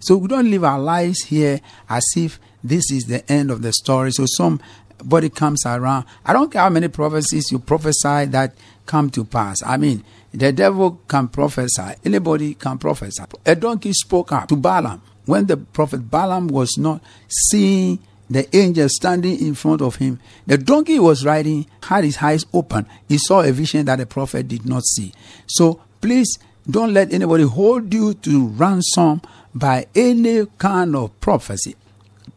So 0.00 0.16
we 0.18 0.28
don't 0.28 0.50
live 0.50 0.64
our 0.64 0.78
lives 0.78 1.24
here 1.24 1.60
as 1.88 2.04
if 2.16 2.38
this 2.62 2.90
is 2.90 3.04
the 3.04 3.30
end 3.30 3.50
of 3.50 3.62
the 3.62 3.72
story. 3.72 4.12
So 4.12 4.26
somebody 4.26 5.30
comes 5.30 5.64
around. 5.66 6.04
I 6.24 6.32
don't 6.32 6.52
care 6.52 6.62
how 6.62 6.68
many 6.68 6.88
prophecies 6.88 7.50
you 7.50 7.58
prophesy 7.58 8.26
that 8.26 8.54
come 8.86 9.10
to 9.10 9.24
pass. 9.24 9.62
I 9.64 9.76
mean, 9.76 10.04
the 10.32 10.52
devil 10.52 11.00
can 11.08 11.28
prophesy. 11.28 11.94
Anybody 12.04 12.54
can 12.54 12.78
prophesy. 12.78 13.22
A 13.46 13.54
donkey 13.54 13.92
spoke 13.92 14.32
up 14.32 14.48
to 14.48 14.56
Balaam 14.56 15.00
when 15.26 15.46
the 15.46 15.56
prophet 15.56 16.10
Balaam 16.10 16.48
was 16.48 16.76
not 16.76 17.00
seeing 17.28 17.98
the 18.28 18.56
angel 18.56 18.88
standing 18.88 19.38
in 19.40 19.54
front 19.54 19.82
of 19.82 19.96
him. 19.96 20.18
The 20.46 20.58
donkey 20.58 20.98
was 20.98 21.24
riding 21.24 21.66
had 21.82 22.04
his 22.04 22.18
eyes 22.18 22.44
open. 22.52 22.86
He 23.08 23.18
saw 23.18 23.42
a 23.42 23.52
vision 23.52 23.86
that 23.86 23.96
the 23.96 24.06
prophet 24.06 24.48
did 24.48 24.66
not 24.66 24.84
see. 24.84 25.12
So 25.46 25.80
please 26.00 26.38
don't 26.68 26.94
let 26.94 27.12
anybody 27.12 27.44
hold 27.44 27.92
you 27.92 28.14
to 28.14 28.48
ransom 28.48 29.20
by 29.54 29.86
any 29.94 30.46
kind 30.58 30.96
of 30.96 31.18
prophecy. 31.20 31.76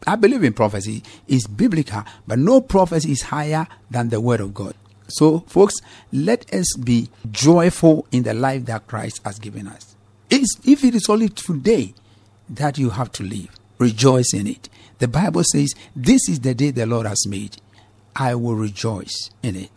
I 0.06 0.16
believe 0.16 0.44
in 0.44 0.52
prophecy. 0.52 1.02
It's 1.26 1.46
biblical, 1.46 2.04
but 2.26 2.38
no 2.38 2.60
prophecy 2.60 3.12
is 3.12 3.22
higher 3.22 3.66
than 3.90 4.10
the 4.10 4.20
word 4.20 4.40
of 4.40 4.54
God. 4.54 4.74
So, 5.08 5.40
folks, 5.40 5.74
let 6.12 6.52
us 6.52 6.76
be 6.76 7.08
joyful 7.30 8.06
in 8.12 8.22
the 8.22 8.34
life 8.34 8.66
that 8.66 8.86
Christ 8.86 9.20
has 9.24 9.38
given 9.38 9.66
us. 9.66 9.96
It's, 10.30 10.58
if 10.64 10.84
it 10.84 10.94
is 10.94 11.08
only 11.08 11.30
today 11.30 11.94
that 12.50 12.78
you 12.78 12.90
have 12.90 13.10
to 13.12 13.22
live, 13.22 13.48
rejoice 13.78 14.32
in 14.34 14.46
it. 14.46 14.68
The 14.98 15.08
Bible 15.08 15.42
says, 15.44 15.74
This 15.96 16.28
is 16.28 16.40
the 16.40 16.54
day 16.54 16.70
the 16.70 16.86
Lord 16.86 17.06
has 17.06 17.26
made. 17.26 17.56
I 18.14 18.34
will 18.34 18.54
rejoice 18.54 19.30
in 19.42 19.56
it. 19.56 19.70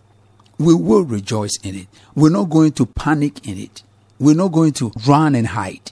We 0.57 0.73
will 0.73 1.03
rejoice 1.03 1.57
in 1.63 1.75
it. 1.75 1.87
We're 2.15 2.29
not 2.29 2.49
going 2.49 2.73
to 2.73 2.85
panic 2.85 3.47
in 3.47 3.57
it. 3.57 3.83
We're 4.19 4.35
not 4.35 4.51
going 4.51 4.73
to 4.73 4.91
run 5.07 5.35
and 5.35 5.47
hide. 5.47 5.91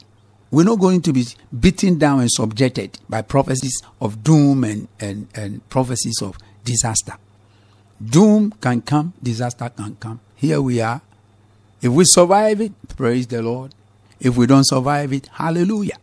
We're 0.52 0.66
not 0.66 0.80
going 0.80 1.02
to 1.04 1.14
be 1.14 1.26
beaten 1.58 1.98
down 1.98 2.22
and 2.22 2.32
subjected 2.32 3.00
by 3.08 3.22
prophecies 3.22 3.82
of 4.02 4.24
doom 4.24 4.64
and, 4.64 4.88
and, 5.00 5.28
and 5.36 5.68
prophecies 5.70 6.22
of 6.22 6.38
disaster. 6.64 7.14
Doom 8.04 8.52
can 8.62 8.82
come, 8.82 9.14
disaster 9.22 9.70
can 9.70 9.96
come. 9.96 10.20
Here 10.36 10.62
we 10.62 10.80
are. 10.80 11.02
If 11.82 11.92
we 11.92 12.06
survive 12.06 12.62
it, 12.62 12.72
praise 12.96 13.28
the 13.28 13.42
Lord. 13.42 13.74
If 14.20 14.38
we 14.38 14.48
don't 14.48 14.66
survive 14.66 15.14
it, 15.14 15.28
hallelujah. 15.28 15.98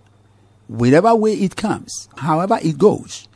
Whatever 0.69 1.15
way 1.15 1.35
it 1.35 1.57
comes, 1.57 2.09
however 2.17 2.59
it 2.63 2.77
goes, 2.79 3.29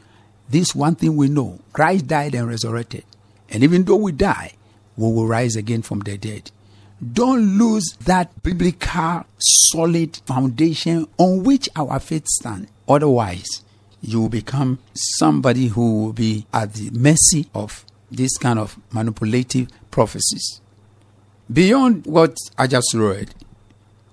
this 0.49 0.75
one 0.75 0.95
thing 0.95 1.17
we 1.17 1.29
know 1.29 1.61
Christ 1.73 2.07
died 2.09 2.35
and 2.35 2.49
resurrected. 2.49 3.05
And 3.51 3.63
even 3.63 3.85
though 3.85 3.97
we 3.97 4.13
die, 4.13 4.55
we 4.97 5.05
will 5.05 5.27
rise 5.27 5.57
again 5.57 5.83
from 5.83 6.01
the 6.01 6.19
dead. 6.19 6.51
Don't 7.13 7.57
lose 7.57 7.97
that 8.05 8.43
biblical 8.43 9.25
solid 9.39 10.17
foundation 10.27 11.07
on 11.17 11.45
which 11.45 11.69
our 11.75 11.99
faith 11.99 12.27
stands. 12.27 12.71
Otherwise, 12.89 13.63
you 14.03 14.21
will 14.21 14.29
become 14.29 14.79
somebody 14.93 15.69
who 15.69 16.05
will 16.05 16.13
be 16.13 16.47
at 16.53 16.75
the 16.75 16.91
mercy 16.91 17.49
of 17.55 17.85
this 18.11 18.37
kind 18.39 18.59
of 18.59 18.79
manipulative 18.93 19.69
prophecies. 19.91 20.61
Beyond 21.53 22.07
what 22.07 22.37
I 22.57 22.67
just 22.67 22.95
read, 22.95 23.35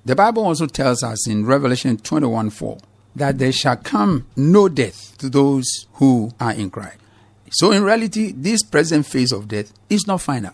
the 0.06 0.16
Bible 0.16 0.46
also 0.46 0.68
tells 0.68 1.04
us 1.04 1.28
in 1.28 1.46
Revelation 1.46 1.98
21 1.98 2.50
4 2.50 2.78
that 3.16 3.38
there 3.38 3.52
shall 3.52 3.76
come 3.76 4.26
no 4.36 4.70
death 4.70 5.18
to 5.18 5.30
those 5.30 5.66
who 5.94 6.32
are 6.40 6.54
in 6.54 6.70
Christ. 6.70 6.98
So, 7.52 7.72
in 7.72 7.84
reality, 7.84 8.34
this 8.36 8.64
present 8.64 9.06
phase 9.06 9.32
of 9.32 9.48
death 9.48 9.74
is 9.90 10.06
not 10.08 10.22
final. 10.22 10.54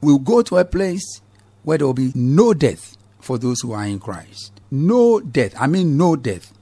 We'll 0.00 0.18
go 0.18 0.42
to 0.42 0.58
a 0.58 0.64
place 0.64 1.20
where 1.62 1.78
there 1.78 1.86
will 1.86 1.94
be 1.94 2.12
no 2.14 2.54
death 2.54 2.96
for 3.20 3.38
those 3.38 3.60
who 3.60 3.72
are 3.72 3.84
in 3.84 4.00
Christ. 4.00 4.52
No 4.70 5.20
death. 5.20 5.54
I 5.58 5.66
mean, 5.66 5.96
no 5.96 6.16
death. 6.16 6.52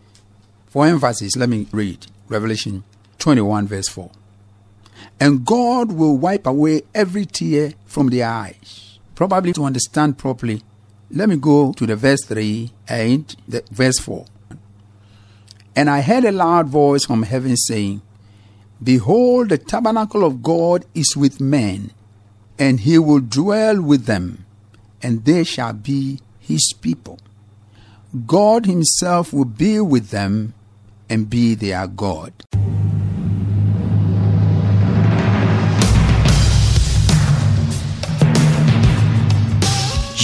For 0.67 0.87
emphasis, 0.87 1.37
let 1.37 1.49
me 1.49 1.67
read 1.73 2.07
Revelation 2.29 2.85
21, 3.19 3.67
verse 3.69 3.89
4. 3.89 4.11
And 5.21 5.45
God 5.45 5.93
will 5.93 6.17
wipe 6.17 6.47
away 6.47 6.83
every 6.95 7.27
tear 7.27 7.73
from 7.87 8.09
their 8.09 8.29
eyes. 8.29 8.99
Probably 9.15 9.53
to 9.55 9.65
understand 9.65 10.19
properly, 10.19 10.63
let 11.11 11.29
me 11.29 11.37
go 11.37 11.73
to 11.73 11.87
the 11.87 11.97
verse 11.97 12.25
3 12.25 12.71
and 12.87 13.35
the 13.49 13.65
verse 13.71 13.99
4. 13.99 14.25
And 15.75 15.89
I 15.89 16.03
heard 16.03 16.25
a 16.25 16.33
loud 16.33 16.69
voice 16.69 17.05
from 17.05 17.23
heaven 17.23 17.57
saying, 17.57 18.03
Behold, 18.83 19.49
the 19.49 19.59
tabernacle 19.59 20.25
of 20.25 20.43
God 20.43 20.85
is 20.95 21.17
with 21.17 21.41
men, 21.41 21.93
and 22.59 22.81
he 22.81 22.99
will 22.99 23.21
dwell 23.21 23.81
with 23.81 24.05
them, 24.07 24.45
and 25.03 25.25
they 25.25 25.43
shall 25.43 25.73
be 25.73 26.21
his 26.39 26.73
people. 26.81 27.19
God 28.27 28.67
himself 28.67 29.33
will 29.33 29.45
be 29.45 29.81
with 29.81 30.11
them 30.11 30.55
and 31.09 31.29
be 31.29 31.55
their 31.55 31.87
God. 31.87 32.33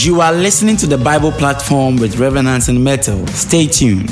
You 0.04 0.20
are 0.20 0.34
listening 0.34 0.76
to 0.76 0.86
the 0.86 0.98
Bible 0.98 1.32
platform 1.32 1.96
with 1.96 2.18
Reverend 2.18 2.46
Hansen 2.46 2.84
Mettle. 2.84 3.26
Stay 3.28 3.66
tuned. 3.66 4.10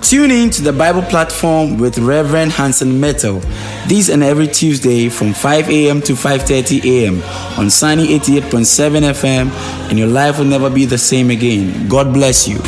Tune 0.00 0.30
in 0.30 0.50
to 0.50 0.62
the 0.62 0.72
Bible 0.72 1.02
platform 1.02 1.76
with 1.76 1.98
Reverend 1.98 2.52
Hansen 2.52 3.00
Mettle. 3.00 3.40
These 3.88 4.10
and 4.10 4.22
every 4.22 4.46
Tuesday 4.46 5.08
from 5.08 5.32
5 5.32 5.68
a.m. 5.68 6.00
to 6.02 6.12
5:30 6.12 6.84
a.m. 6.84 7.20
on 7.58 7.68
Sunny 7.68 8.16
88.7 8.16 9.02
FM, 9.10 9.50
and 9.90 9.98
your 9.98 10.06
life 10.06 10.38
will 10.38 10.44
never 10.44 10.70
be 10.70 10.84
the 10.84 10.98
same 10.98 11.30
again. 11.30 11.88
God 11.88 12.12
bless 12.14 12.46
you. 12.46 12.60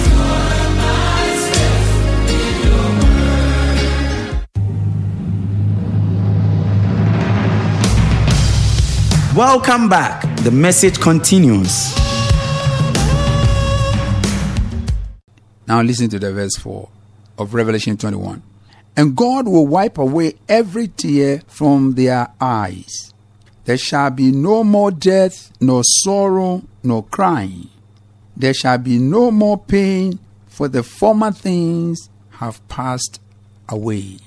Welcome 9.37 9.88
back. 9.88 10.23
The 10.45 10.53
message 10.53 11.00
continues. 11.00 11.93
Now 15.67 15.83
listen 15.83 16.09
to 16.11 16.21
the 16.21 16.33
verse 16.33 16.55
4 16.55 16.88
of 17.38 17.53
Revelation 17.53 17.97
21. 17.97 18.41
And 18.97 19.17
God 19.17 19.49
will 19.49 19.67
wipe 19.67 19.99
away 19.99 20.35
every 20.49 20.87
tear 20.87 21.43
from 21.49 21.95
their 21.95 22.29
eyes. 22.41 23.12
There 23.64 23.76
shall 23.76 24.11
be 24.11 24.31
no 24.31 24.62
more 24.62 24.93
death, 24.93 25.50
nor 25.61 25.83
sorrow, 25.83 26.62
nor 26.85 27.03
crying. 27.03 27.71
There 28.37 28.55
shall 28.55 28.79
be 28.79 29.00
no 29.00 29.33
more 29.33 29.59
pain, 29.59 30.21
for 30.47 30.69
the 30.69 30.85
former 30.85 31.33
things 31.33 32.09
have 32.35 32.67
passed 32.69 33.21
away. 33.69 34.19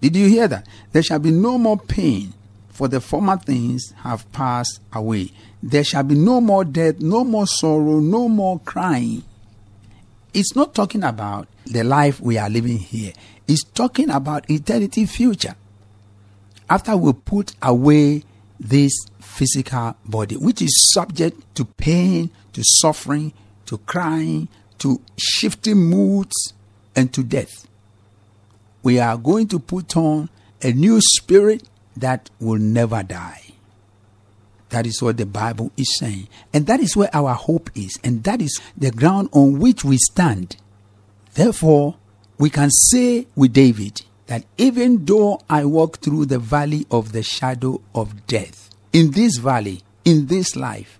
Did 0.00 0.16
you 0.16 0.26
hear 0.26 0.48
that? 0.48 0.66
There 0.92 1.02
shall 1.02 1.18
be 1.18 1.32
no 1.32 1.58
more 1.58 1.76
pain, 1.76 2.32
for 2.76 2.88
the 2.88 3.00
former 3.00 3.38
things 3.38 3.94
have 4.02 4.30
passed 4.32 4.80
away. 4.92 5.32
There 5.62 5.82
shall 5.82 6.02
be 6.02 6.14
no 6.14 6.42
more 6.42 6.62
death, 6.62 7.00
no 7.00 7.24
more 7.24 7.46
sorrow, 7.46 8.00
no 8.00 8.28
more 8.28 8.60
crying. 8.60 9.24
It's 10.34 10.54
not 10.54 10.74
talking 10.74 11.02
about 11.02 11.48
the 11.64 11.84
life 11.84 12.20
we 12.20 12.36
are 12.36 12.50
living 12.50 12.76
here. 12.76 13.14
It's 13.48 13.64
talking 13.64 14.10
about 14.10 14.50
eternity 14.50 15.06
future. 15.06 15.54
After 16.68 16.94
we 16.98 17.14
put 17.14 17.54
away 17.62 18.24
this 18.60 18.92
physical 19.20 19.96
body, 20.04 20.36
which 20.36 20.60
is 20.60 20.90
subject 20.92 21.54
to 21.54 21.64
pain, 21.64 22.30
to 22.52 22.60
suffering, 22.62 23.32
to 23.64 23.78
crying, 23.78 24.48
to 24.80 25.00
shifting 25.16 25.78
moods, 25.78 26.52
and 26.94 27.10
to 27.14 27.22
death, 27.24 27.66
we 28.82 28.98
are 28.98 29.16
going 29.16 29.48
to 29.48 29.58
put 29.58 29.96
on 29.96 30.28
a 30.60 30.72
new 30.72 31.00
spirit 31.00 31.62
that 31.96 32.30
will 32.40 32.58
never 32.58 33.02
die. 33.02 33.42
That 34.70 34.86
is 34.86 35.00
what 35.00 35.16
the 35.16 35.26
Bible 35.26 35.70
is 35.76 35.96
saying. 35.96 36.28
And 36.52 36.66
that 36.66 36.80
is 36.80 36.96
where 36.96 37.14
our 37.14 37.34
hope 37.34 37.70
is. 37.74 37.98
And 38.02 38.24
that 38.24 38.42
is 38.42 38.60
the 38.76 38.90
ground 38.90 39.28
on 39.32 39.58
which 39.58 39.84
we 39.84 39.96
stand. 39.96 40.56
Therefore, 41.34 41.96
we 42.38 42.50
can 42.50 42.70
say 42.70 43.26
with 43.36 43.52
David 43.52 44.02
that 44.26 44.44
even 44.58 45.04
though 45.04 45.40
I 45.48 45.64
walk 45.64 45.98
through 45.98 46.26
the 46.26 46.38
valley 46.38 46.86
of 46.90 47.12
the 47.12 47.22
shadow 47.22 47.80
of 47.94 48.26
death, 48.26 48.70
in 48.92 49.12
this 49.12 49.36
valley, 49.36 49.82
in 50.04 50.26
this 50.26 50.56
life, 50.56 50.98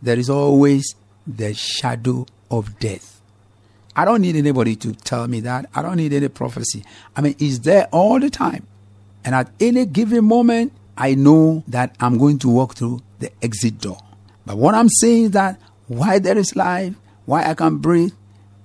there 0.00 0.18
is 0.18 0.30
always 0.30 0.94
the 1.26 1.54
shadow 1.54 2.26
of 2.50 2.78
death. 2.78 3.20
I 3.96 4.04
don't 4.04 4.22
need 4.22 4.36
anybody 4.36 4.76
to 4.76 4.92
tell 4.92 5.28
me 5.28 5.40
that. 5.40 5.66
I 5.74 5.82
don't 5.82 5.96
need 5.96 6.12
any 6.12 6.28
prophecy. 6.28 6.84
I 7.16 7.20
mean, 7.20 7.36
it's 7.38 7.60
there 7.60 7.86
all 7.92 8.18
the 8.18 8.30
time. 8.30 8.66
And 9.24 9.34
at 9.34 9.50
any 9.60 9.86
given 9.86 10.24
moment, 10.24 10.72
I 10.96 11.14
know 11.14 11.64
that 11.68 11.94
I'm 12.00 12.18
going 12.18 12.38
to 12.40 12.48
walk 12.48 12.74
through 12.74 13.00
the 13.18 13.30
exit 13.42 13.80
door. 13.80 13.98
But 14.46 14.58
what 14.58 14.74
I'm 14.74 14.88
saying 14.88 15.24
is 15.24 15.30
that 15.32 15.60
why 15.86 16.18
there 16.18 16.38
is 16.38 16.54
life, 16.54 16.94
why 17.26 17.44
I 17.48 17.54
can 17.54 17.78
breathe, 17.78 18.12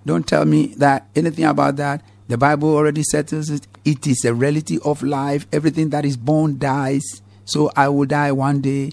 don't 0.05 0.27
tell 0.27 0.45
me 0.45 0.67
that 0.77 1.07
anything 1.15 1.45
about 1.45 1.77
that. 1.77 2.01
The 2.27 2.37
Bible 2.37 2.75
already 2.75 3.03
settles 3.03 3.49
it. 3.49 3.67
It 3.85 4.05
is 4.05 4.23
a 4.23 4.33
reality 4.33 4.79
of 4.83 5.01
life. 5.01 5.47
Everything 5.51 5.89
that 5.89 6.05
is 6.05 6.17
born 6.17 6.59
dies. 6.59 7.21
So 7.45 7.71
I 7.75 7.89
will 7.89 8.05
die 8.05 8.31
one 8.31 8.61
day. 8.61 8.91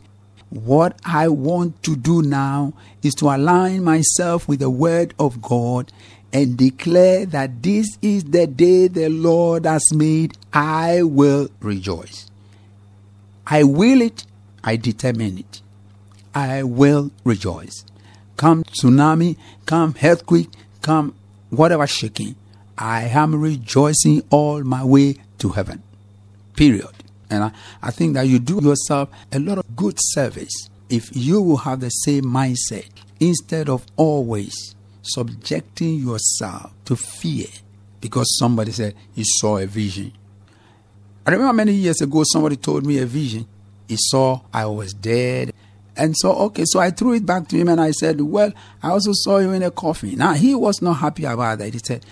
What 0.49 0.99
I 1.05 1.29
want 1.29 1.83
to 1.83 1.97
do 1.97 2.23
now 2.23 2.73
is 3.03 3.15
to 3.15 3.27
align 3.27 3.85
myself 3.85 4.49
with 4.49 4.61
the 4.61 4.71
Word 4.71 5.13
of 5.19 5.43
God 5.43 5.93
and 6.33 6.57
declare 6.57 7.27
that 7.27 7.63
this 7.63 7.99
is 8.03 8.25
the 8.25 8.47
day 8.47 8.89
the 8.89 9.09
Lord 9.09 9.65
has 9.65 9.93
made. 9.95 10.37
I 10.53 11.03
will 11.03 11.49
rejoice. 11.61 12.31
I 13.47 13.63
will 13.63 14.03
it 14.03 14.25
I 14.67 14.75
determine 14.75 15.39
it. 15.39 15.63
I 16.35 16.65
will 16.65 17.13
rejoice. 17.23 17.85
Come 18.37 18.65
tsunami, 18.65 19.37
come 19.65 19.95
earthquake, 20.03 20.51
come 20.83 21.15
whatever 21.51 21.87
shaking, 21.87 22.35
I 22.77 23.05
am 23.05 23.41
rejoicing 23.41 24.23
all 24.29 24.63
my 24.65 24.85
way 24.85 25.17
to 25.39 25.51
heaven. 25.51 25.85
Period. 26.57 26.91
And 27.31 27.45
I, 27.45 27.53
I 27.81 27.91
think 27.93 28.15
that 28.15 28.27
you 28.27 28.41
do 28.41 28.61
yourself 28.61 29.09
a 29.33 29.39
lot 29.39 29.59
of 29.59 29.77
good 29.77 29.97
service 29.99 30.69
if 30.91 31.15
you 31.17 31.41
will 31.41 31.59
have 31.59 31.81
the 31.81 31.91
same 31.91 32.25
mindset 32.25 32.89
instead 33.21 33.69
of 33.69 33.87
always 33.97 34.76
subjecting 35.07 35.97
yourself 35.97 36.73
to 36.85 36.97
fear 36.97 37.47
because 38.01 38.39
somebody 38.39 38.73
said 38.73 38.95
he 39.15 39.25
saw 39.25 39.59
a 39.59 39.67
vision. 39.67 40.13
I 41.27 41.33
remember 41.33 41.53
many 41.53 41.73
years 41.73 42.01
ago 42.01 42.23
somebody 42.25 42.57
told 42.57 42.87
me 42.87 42.99
a 42.99 43.07
vision. 43.07 43.47
He 43.89 43.97
saw 43.99 44.43
I 44.53 44.67
was 44.67 44.93
dead. 44.93 45.53
And 45.97 46.15
so, 46.17 46.33
okay, 46.37 46.65
so 46.67 46.79
I 46.79 46.91
threw 46.91 47.15
it 47.15 47.25
back 47.25 47.49
to 47.49 47.57
him 47.57 47.69
and 47.69 47.81
I 47.81 47.91
said, 47.91 48.21
Well, 48.21 48.53
I 48.83 48.91
also 48.91 49.13
saw 49.13 49.39
you 49.39 49.53
in 49.53 49.63
a 49.63 49.71
coffin. 49.71 50.19
Now, 50.19 50.35
he 50.35 50.55
was 50.55 50.83
not 50.83 50.95
happy 50.95 51.25
about 51.25 51.59
that. 51.59 51.73
He 51.73 51.81
said, 51.83 52.05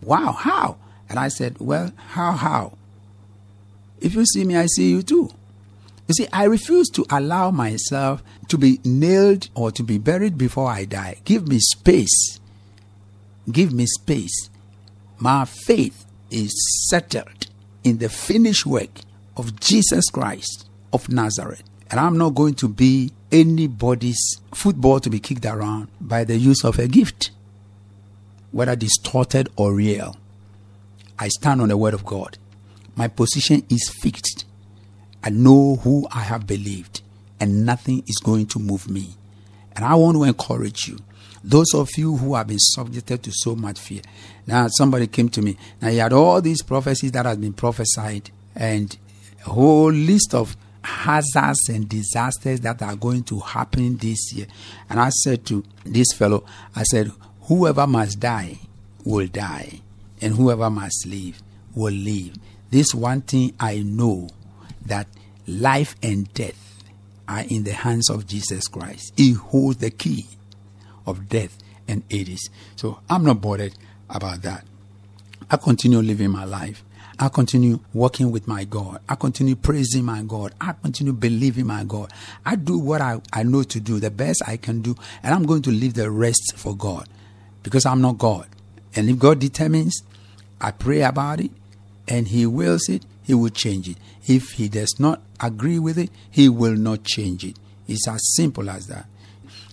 Wow, 0.00 0.32
how? 0.32 0.78
And 1.08 1.18
I 1.18 1.28
said, 1.28 1.56
Well, 1.58 1.92
how, 1.96 2.32
how? 2.32 2.78
If 4.00 4.14
you 4.14 4.24
see 4.26 4.44
me, 4.44 4.56
I 4.56 4.66
see 4.66 4.90
you 4.90 5.02
too. 5.02 5.30
You 6.08 6.14
see, 6.14 6.28
I 6.32 6.44
refuse 6.44 6.88
to 6.90 7.06
allow 7.10 7.50
myself 7.50 8.22
to 8.48 8.58
be 8.58 8.80
nailed 8.84 9.48
or 9.54 9.70
to 9.72 9.82
be 9.82 9.98
buried 9.98 10.36
before 10.36 10.68
I 10.68 10.84
die. 10.84 11.16
Give 11.24 11.48
me 11.48 11.58
space. 11.58 12.40
Give 13.50 13.72
me 13.72 13.86
space. 13.86 14.50
My 15.18 15.44
faith 15.44 16.04
is 16.30 16.52
settled 16.88 17.46
in 17.84 17.98
the 17.98 18.08
finished 18.08 18.66
work 18.66 19.00
of 19.36 19.58
Jesus 19.60 20.08
Christ 20.10 20.68
of 20.92 21.08
Nazareth. 21.08 21.62
And 21.90 22.00
I'm 22.00 22.16
not 22.16 22.34
going 22.34 22.54
to 22.56 22.68
be 22.68 23.12
anybody's 23.30 24.40
football 24.54 25.00
to 25.00 25.10
be 25.10 25.20
kicked 25.20 25.44
around 25.44 25.88
by 26.00 26.24
the 26.24 26.36
use 26.36 26.64
of 26.64 26.78
a 26.78 26.88
gift, 26.88 27.30
whether 28.50 28.76
distorted 28.76 29.48
or 29.56 29.74
real. 29.74 30.16
I 31.18 31.28
stand 31.28 31.60
on 31.60 31.68
the 31.68 31.76
word 31.76 31.94
of 31.94 32.04
God. 32.04 32.38
My 32.96 33.08
position 33.08 33.64
is 33.68 33.88
fixed. 33.88 34.44
I 35.24 35.30
know 35.30 35.76
who 35.76 36.06
I 36.10 36.20
have 36.20 36.46
believed, 36.46 37.00
and 37.38 37.64
nothing 37.64 38.02
is 38.06 38.18
going 38.18 38.46
to 38.48 38.58
move 38.58 38.88
me. 38.88 39.14
And 39.74 39.84
I 39.84 39.94
want 39.94 40.16
to 40.16 40.24
encourage 40.24 40.88
you. 40.88 40.98
Those 41.44 41.74
of 41.74 41.88
you 41.96 42.16
who 42.16 42.34
have 42.34 42.46
been 42.46 42.58
subjected 42.58 43.22
to 43.24 43.32
so 43.32 43.56
much 43.56 43.78
fear. 43.80 44.02
Now, 44.46 44.68
somebody 44.68 45.06
came 45.06 45.28
to 45.30 45.42
me. 45.42 45.56
Now, 45.80 45.88
he 45.88 45.98
had 45.98 46.12
all 46.12 46.40
these 46.40 46.62
prophecies 46.62 47.12
that 47.12 47.26
had 47.26 47.40
been 47.40 47.52
prophesied, 47.52 48.30
and 48.54 48.96
a 49.44 49.50
whole 49.50 49.90
list 49.90 50.34
of 50.34 50.56
hazards 50.84 51.68
and 51.68 51.88
disasters 51.88 52.60
that 52.60 52.82
are 52.82 52.96
going 52.96 53.24
to 53.24 53.40
happen 53.40 53.96
this 53.96 54.32
year. 54.32 54.46
And 54.90 55.00
I 55.00 55.10
said 55.10 55.46
to 55.46 55.64
this 55.84 56.12
fellow, 56.12 56.44
I 56.74 56.82
said, 56.82 57.12
whoever 57.42 57.86
must 57.86 58.20
die 58.20 58.58
will 59.04 59.26
die, 59.26 59.80
and 60.20 60.34
whoever 60.34 60.70
must 60.70 61.06
live 61.06 61.42
will 61.74 61.92
live. 61.92 62.34
This 62.70 62.94
one 62.94 63.20
thing 63.22 63.54
I 63.58 63.78
know 63.78 64.28
that 64.86 65.06
life 65.46 65.96
and 66.02 66.32
death 66.34 66.84
are 67.28 67.44
in 67.48 67.64
the 67.64 67.72
hands 67.72 68.10
of 68.10 68.26
Jesus 68.26 68.68
Christ. 68.68 69.12
He 69.16 69.32
holds 69.32 69.78
the 69.78 69.90
key 69.90 70.26
of 71.06 71.28
death 71.28 71.58
and 71.88 72.02
Hades. 72.08 72.50
So 72.76 73.00
I'm 73.08 73.24
not 73.24 73.40
bothered 73.40 73.74
about 74.08 74.42
that. 74.42 74.64
I 75.50 75.56
continue 75.56 75.98
living 75.98 76.30
my 76.30 76.44
life. 76.44 76.84
I 77.18 77.28
continue 77.28 77.78
working 77.92 78.32
with 78.32 78.48
my 78.48 78.64
God. 78.64 79.00
I 79.08 79.14
continue 79.14 79.54
praising 79.54 80.04
my 80.04 80.22
God. 80.22 80.54
I 80.60 80.72
continue 80.72 81.12
believing 81.12 81.66
my 81.66 81.84
God. 81.84 82.12
I 82.44 82.56
do 82.56 82.78
what 82.78 83.00
I, 83.00 83.20
I 83.32 83.42
know 83.42 83.62
to 83.62 83.80
do, 83.80 84.00
the 84.00 84.10
best 84.10 84.42
I 84.46 84.56
can 84.56 84.80
do, 84.82 84.96
and 85.22 85.34
I'm 85.34 85.44
going 85.44 85.62
to 85.62 85.70
leave 85.70 85.94
the 85.94 86.10
rest 86.10 86.54
for 86.56 86.74
God 86.74 87.08
because 87.62 87.86
I'm 87.86 88.00
not 88.00 88.18
God. 88.18 88.48
And 88.96 89.08
if 89.08 89.18
God 89.18 89.38
determines, 89.38 90.02
I 90.60 90.70
pray 90.70 91.02
about 91.02 91.40
it, 91.40 91.50
and 92.08 92.28
He 92.28 92.46
wills 92.46 92.88
it, 92.88 93.04
He 93.22 93.34
will 93.34 93.50
change 93.50 93.88
it. 93.88 93.98
If 94.26 94.52
He 94.52 94.68
does 94.68 94.98
not 94.98 95.20
agree 95.40 95.78
with 95.78 95.98
it, 95.98 96.10
He 96.30 96.48
will 96.48 96.76
not 96.76 97.04
change 97.04 97.44
it. 97.44 97.56
It's 97.86 98.08
as 98.08 98.20
simple 98.34 98.70
as 98.70 98.86
that. 98.88 99.06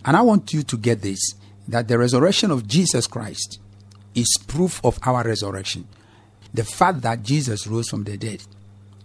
And 0.06 0.16
I 0.16 0.22
want 0.22 0.54
you 0.54 0.64
to 0.64 0.78
get 0.78 1.02
this 1.02 1.20
that 1.68 1.88
the 1.88 1.98
resurrection 1.98 2.50
of 2.52 2.68
Jesus 2.68 3.06
Christ 3.06 3.60
is 4.16 4.28
proof 4.48 4.84
of 4.84 4.98
our 5.04 5.24
resurrection. 5.24 5.88
The 6.54 6.64
fact 6.64 7.02
that 7.02 7.22
Jesus 7.22 7.68
rose 7.68 7.90
from 7.90 8.06
the 8.06 8.18
dead 8.18 8.42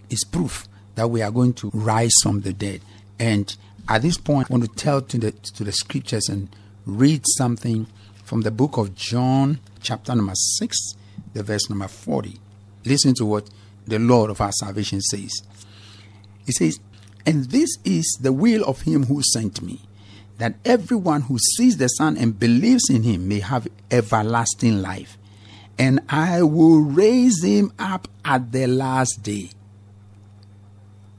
is 0.08 0.24
proof 0.24 0.66
that 0.94 1.08
we 1.08 1.20
are 1.20 1.30
going 1.30 1.52
to 1.54 1.70
rise 1.74 2.14
from 2.22 2.40
the 2.40 2.52
dead. 2.52 2.80
And 3.18 3.54
at 3.88 4.02
this 4.02 4.16
point, 4.16 4.50
I 4.50 4.54
want 4.54 4.64
to 4.64 4.76
tell 4.76 5.02
to 5.02 5.18
the 5.18 5.32
to 5.32 5.64
the 5.64 5.72
scriptures 5.72 6.28
and 6.28 6.48
read 6.86 7.22
something 7.36 7.86
from 8.24 8.40
the 8.40 8.50
book 8.50 8.78
of 8.78 8.94
John, 8.94 9.60
chapter 9.82 10.14
number 10.14 10.34
six, 10.34 10.94
the 11.34 11.42
verse 11.42 11.68
number 11.68 11.88
forty. 11.88 12.38
Listen 12.84 13.14
to 13.14 13.26
what 13.26 13.50
the 13.86 13.98
Lord 13.98 14.30
of 14.30 14.40
our 14.40 14.52
salvation 14.52 15.00
says. 15.00 15.42
He 16.46 16.52
says, 16.52 16.80
And 17.26 17.44
this 17.46 17.78
is 17.84 18.18
the 18.20 18.32
will 18.32 18.64
of 18.64 18.82
him 18.82 19.04
who 19.04 19.22
sent 19.22 19.62
me, 19.62 19.80
that 20.38 20.54
everyone 20.64 21.22
who 21.22 21.38
sees 21.38 21.76
the 21.76 21.88
Son 21.88 22.16
and 22.16 22.38
believes 22.38 22.84
in 22.90 23.02
him 23.02 23.28
may 23.28 23.40
have 23.40 23.68
everlasting 23.90 24.82
life. 24.82 25.16
And 25.78 26.00
I 26.08 26.42
will 26.42 26.80
raise 26.80 27.42
him 27.42 27.72
up 27.78 28.08
at 28.24 28.52
the 28.52 28.66
last 28.66 29.22
day. 29.22 29.50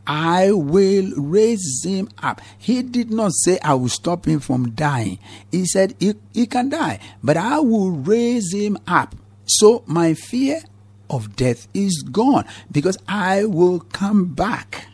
I 0.07 0.51
will 0.51 1.11
raise 1.17 1.83
him 1.83 2.09
up. 2.21 2.41
He 2.57 2.83
did 2.83 3.09
not 3.09 3.31
say 3.33 3.57
I 3.63 3.73
will 3.73 3.89
stop 3.89 4.27
him 4.27 4.39
from 4.39 4.71
dying. 4.71 5.17
He 5.51 5.65
said 5.65 5.95
he, 5.99 6.13
he 6.33 6.45
can 6.45 6.69
die, 6.69 6.99
but 7.23 7.37
I 7.37 7.59
will 7.59 7.91
raise 7.91 8.53
him 8.53 8.77
up. 8.87 9.15
So 9.45 9.83
my 9.87 10.13
fear 10.13 10.61
of 11.09 11.35
death 11.35 11.67
is 11.73 12.03
gone 12.03 12.45
because 12.71 12.97
I 13.07 13.45
will 13.45 13.79
come 13.79 14.33
back. 14.33 14.87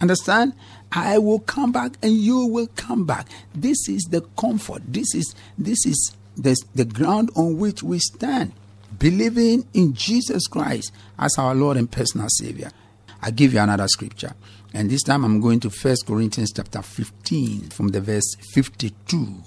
Understand? 0.00 0.54
I 0.94 1.18
will 1.18 1.40
come 1.40 1.72
back 1.72 1.92
and 2.02 2.12
you 2.12 2.46
will 2.46 2.68
come 2.76 3.04
back. 3.04 3.28
This 3.54 3.88
is 3.88 4.04
the 4.04 4.20
comfort. 4.38 4.82
This 4.86 5.14
is 5.14 5.34
this 5.58 5.84
is 5.84 6.14
the, 6.36 6.56
the 6.74 6.84
ground 6.84 7.30
on 7.36 7.58
which 7.58 7.82
we 7.82 7.98
stand. 7.98 8.52
Believing 8.98 9.66
in 9.74 9.94
Jesus 9.94 10.46
Christ 10.46 10.92
as 11.18 11.36
our 11.36 11.54
Lord 11.54 11.76
and 11.76 11.90
personal 11.90 12.28
Savior. 12.28 12.70
I 13.20 13.30
give 13.30 13.54
you 13.54 13.60
another 13.60 13.88
scripture. 13.88 14.34
And 14.72 14.90
this 14.90 15.02
time 15.02 15.24
I'm 15.24 15.40
going 15.40 15.60
to 15.60 15.70
1 15.70 15.96
Corinthians 16.06 16.52
chapter 16.52 16.82
15 16.82 17.70
from 17.70 17.88
the 17.88 18.00
verse 18.00 18.34
52. 18.52 19.42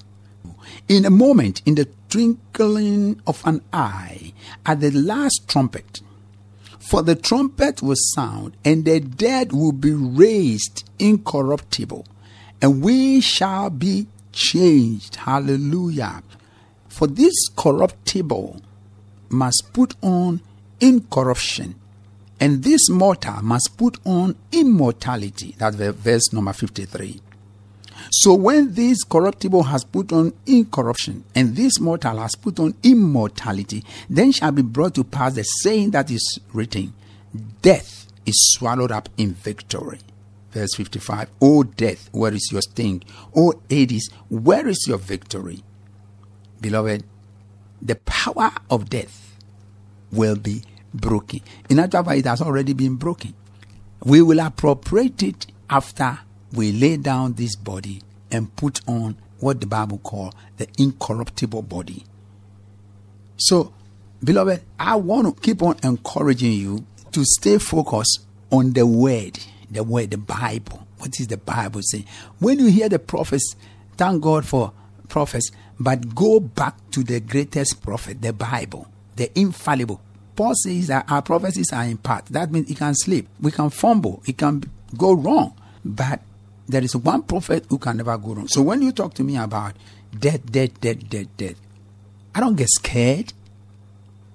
In 0.89 1.05
a 1.05 1.09
moment, 1.09 1.61
in 1.65 1.75
the 1.75 1.87
twinkling 2.09 3.21
of 3.27 3.41
an 3.45 3.61
eye, 3.71 4.33
at 4.65 4.79
the 4.79 4.91
last 4.91 5.47
trumpet, 5.47 6.01
for 6.87 7.03
the 7.03 7.15
trumpet 7.15 7.81
will 7.81 7.97
sound, 8.15 8.55
and 8.63 8.85
the 8.85 9.01
dead 9.01 9.51
will 9.51 9.73
be 9.73 9.91
raised 9.91 10.89
incorruptible, 10.99 12.05
and 12.61 12.81
we 12.81 13.19
shall 13.19 13.69
be 13.69 14.07
changed. 14.31 15.17
Hallelujah. 15.17 16.23
For 16.87 17.07
this 17.07 17.49
corruptible 17.57 18.61
must 19.27 19.73
put 19.73 19.95
on 20.01 20.39
incorruption, 20.79 21.75
and 22.39 22.63
this 22.63 22.89
mortal 22.89 23.41
must 23.43 23.75
put 23.75 23.97
on 24.05 24.37
immortality. 24.53 25.55
That's 25.57 25.75
verse 25.75 26.31
number 26.31 26.53
53. 26.53 27.19
So 28.21 28.33
when 28.33 28.73
this 28.73 29.03
corruptible 29.03 29.61
has 29.61 29.83
put 29.83 30.11
on 30.11 30.33
incorruption, 30.47 31.23
and 31.35 31.55
this 31.55 31.79
mortal 31.79 32.17
has 32.17 32.33
put 32.33 32.59
on 32.59 32.73
immortality, 32.81 33.83
then 34.09 34.31
shall 34.31 34.51
be 34.51 34.63
brought 34.63 34.95
to 34.95 35.03
pass 35.03 35.35
the 35.35 35.43
saying 35.43 35.91
that 35.91 36.09
is 36.09 36.39
written 36.51 36.95
Death 37.61 38.07
is 38.25 38.33
swallowed 38.53 38.91
up 38.91 39.07
in 39.17 39.35
victory. 39.35 39.99
Verse 40.49 40.73
55 40.73 41.29
O 41.43 41.61
death, 41.61 42.09
where 42.11 42.33
is 42.33 42.49
your 42.51 42.61
sting? 42.61 43.03
O 43.35 43.53
Hades, 43.69 44.09
where 44.29 44.67
is 44.67 44.83
your 44.87 44.97
victory? 44.97 45.61
Beloved, 46.59 47.03
the 47.83 47.97
power 47.97 48.51
of 48.71 48.89
death 48.89 49.35
will 50.11 50.37
be 50.37 50.63
broken. 50.91 51.41
In 51.69 51.77
actual 51.77 52.03
fact, 52.03 52.17
it 52.17 52.25
has 52.25 52.41
already 52.41 52.73
been 52.73 52.95
broken. 52.95 53.35
We 54.03 54.23
will 54.23 54.39
appropriate 54.39 55.21
it 55.21 55.45
after 55.69 56.17
we 56.51 56.71
lay 56.71 56.97
down 56.97 57.33
this 57.33 57.55
body 57.55 58.01
and 58.31 58.55
put 58.55 58.81
on 58.87 59.17
what 59.39 59.61
the 59.61 59.67
Bible 59.67 59.99
calls 59.99 60.33
the 60.57 60.67
incorruptible 60.77 61.61
body. 61.63 62.05
So, 63.37 63.73
beloved, 64.23 64.63
I 64.79 64.95
want 64.95 65.27
to 65.27 65.41
keep 65.41 65.61
on 65.61 65.77
encouraging 65.83 66.53
you 66.53 66.85
to 67.11 67.23
stay 67.23 67.57
focused 67.57 68.21
on 68.51 68.73
the 68.73 68.85
word, 68.85 69.39
the 69.69 69.83
word, 69.83 70.11
the 70.11 70.17
Bible. 70.17 70.87
What 70.97 71.19
is 71.19 71.27
the 71.27 71.37
Bible 71.37 71.81
saying? 71.83 72.05
When 72.39 72.59
you 72.59 72.67
hear 72.67 72.89
the 72.89 72.99
prophets, 72.99 73.55
thank 73.95 74.23
God 74.23 74.45
for 74.45 74.73
prophets, 75.09 75.51
but 75.79 76.15
go 76.15 76.39
back 76.39 76.75
to 76.91 77.03
the 77.03 77.19
greatest 77.19 77.81
prophet, 77.81 78.21
the 78.21 78.33
Bible, 78.33 78.87
the 79.15 79.37
infallible. 79.37 80.01
Paul 80.35 80.53
says 80.55 80.87
that 80.87 81.09
our 81.09 81.21
prophecies 81.21 81.71
are 81.73 81.83
in 81.83 81.97
part. 81.97 82.25
That 82.27 82.51
means 82.51 82.69
it 82.69 82.77
can 82.77 82.93
slip, 82.95 83.27
we 83.39 83.51
can 83.51 83.69
fumble, 83.69 84.21
it 84.25 84.37
can 84.37 84.63
go 84.95 85.13
wrong. 85.13 85.55
But 85.83 86.21
there 86.67 86.83
is 86.83 86.95
one 86.95 87.23
prophet 87.23 87.65
who 87.69 87.77
can 87.77 87.97
never 87.97 88.17
go 88.17 88.33
wrong. 88.33 88.47
So 88.47 88.61
when 88.61 88.81
you 88.81 88.91
talk 88.91 89.13
to 89.15 89.23
me 89.23 89.37
about 89.37 89.75
death, 90.17 90.51
death, 90.51 90.79
death, 90.81 91.07
death, 91.09 91.27
death, 91.37 91.55
I 92.35 92.39
don't 92.39 92.55
get 92.55 92.69
scared 92.69 93.33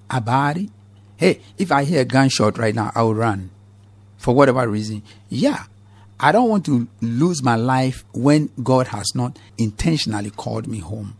about 0.09 0.57
it. 0.57 0.69
Hey, 1.17 1.41
if 1.57 1.71
I 1.71 1.83
hear 1.83 2.01
a 2.01 2.05
gunshot 2.05 2.57
right 2.57 2.75
now, 2.75 2.91
I'll 2.95 3.13
run 3.13 3.51
for 4.17 4.33
whatever 4.33 4.67
reason. 4.67 5.03
Yeah, 5.29 5.63
I 6.19 6.31
don't 6.31 6.49
want 6.49 6.65
to 6.65 6.87
lose 7.01 7.43
my 7.43 7.55
life 7.55 8.03
when 8.13 8.49
God 8.61 8.87
has 8.87 9.13
not 9.13 9.37
intentionally 9.57 10.31
called 10.31 10.67
me 10.67 10.79
home. 10.79 11.17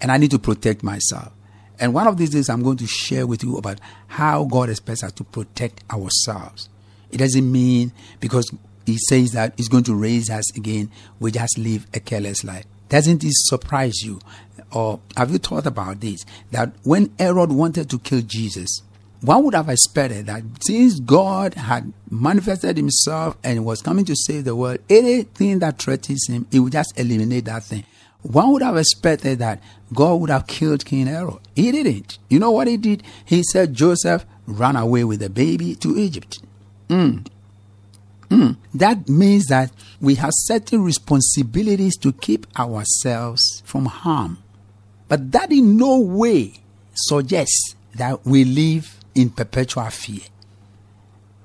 And 0.00 0.10
I 0.10 0.18
need 0.18 0.30
to 0.32 0.38
protect 0.38 0.82
myself. 0.82 1.32
And 1.78 1.94
one 1.94 2.06
of 2.06 2.16
these 2.16 2.30
days, 2.30 2.48
I'm 2.48 2.62
going 2.62 2.76
to 2.78 2.86
share 2.86 3.26
with 3.26 3.42
you 3.42 3.56
about 3.56 3.80
how 4.06 4.44
God 4.44 4.68
expects 4.68 5.02
us 5.02 5.12
to 5.12 5.24
protect 5.24 5.82
ourselves. 5.90 6.68
It 7.10 7.18
doesn't 7.18 7.50
mean 7.50 7.92
because 8.20 8.50
He 8.90 8.98
says 8.98 9.32
that 9.32 9.54
He's 9.56 9.68
going 9.68 9.84
to 9.84 9.94
raise 9.94 10.30
us 10.30 10.56
again, 10.56 10.90
we 11.18 11.30
just 11.30 11.58
live 11.58 11.86
a 11.94 12.00
careless 12.00 12.44
life. 12.44 12.64
Doesn't 12.88 13.22
this 13.22 13.34
surprise 13.46 14.02
you? 14.02 14.20
Or 14.72 15.00
have 15.16 15.30
you 15.30 15.38
thought 15.38 15.66
about 15.66 16.00
this? 16.00 16.24
That 16.50 16.72
when 16.82 17.12
Herod 17.18 17.52
wanted 17.52 17.88
to 17.90 17.98
kill 17.98 18.22
Jesus, 18.22 18.82
one 19.20 19.44
would 19.44 19.54
have 19.54 19.68
expected 19.68 20.26
that 20.26 20.42
since 20.62 20.98
God 20.98 21.54
had 21.54 21.92
manifested 22.10 22.76
himself 22.76 23.36
and 23.44 23.64
was 23.64 23.82
coming 23.82 24.04
to 24.06 24.16
save 24.16 24.44
the 24.44 24.56
world, 24.56 24.78
anything 24.88 25.58
that 25.60 25.78
threatens 25.80 26.26
him, 26.26 26.46
he 26.50 26.58
would 26.58 26.72
just 26.72 26.98
eliminate 26.98 27.44
that 27.44 27.64
thing. 27.64 27.84
One 28.22 28.52
would 28.52 28.62
have 28.62 28.76
expected 28.76 29.38
that 29.38 29.62
God 29.94 30.14
would 30.16 30.30
have 30.30 30.46
killed 30.46 30.84
King 30.84 31.06
Herod. 31.06 31.38
He 31.54 31.70
didn't. 31.70 32.18
You 32.28 32.38
know 32.38 32.50
what 32.50 32.66
he 32.66 32.76
did? 32.76 33.02
He 33.24 33.42
said 33.42 33.74
Joseph 33.74 34.24
ran 34.46 34.76
away 34.76 35.04
with 35.04 35.20
the 35.20 35.30
baby 35.30 35.74
to 35.76 35.96
Egypt. 35.96 36.40
Mm. 36.88 37.26
Mm. 38.30 38.56
That 38.74 39.08
means 39.08 39.46
that 39.46 39.72
we 40.00 40.14
have 40.14 40.30
certain 40.32 40.82
responsibilities 40.82 41.96
to 41.98 42.12
keep 42.12 42.46
ourselves 42.58 43.62
from 43.64 43.86
harm. 43.86 44.38
But 45.08 45.32
that 45.32 45.50
in 45.50 45.76
no 45.76 45.98
way 45.98 46.54
suggests 46.94 47.74
that 47.96 48.24
we 48.24 48.44
live 48.44 48.96
in 49.14 49.30
perpetual 49.30 49.90
fear. 49.90 50.22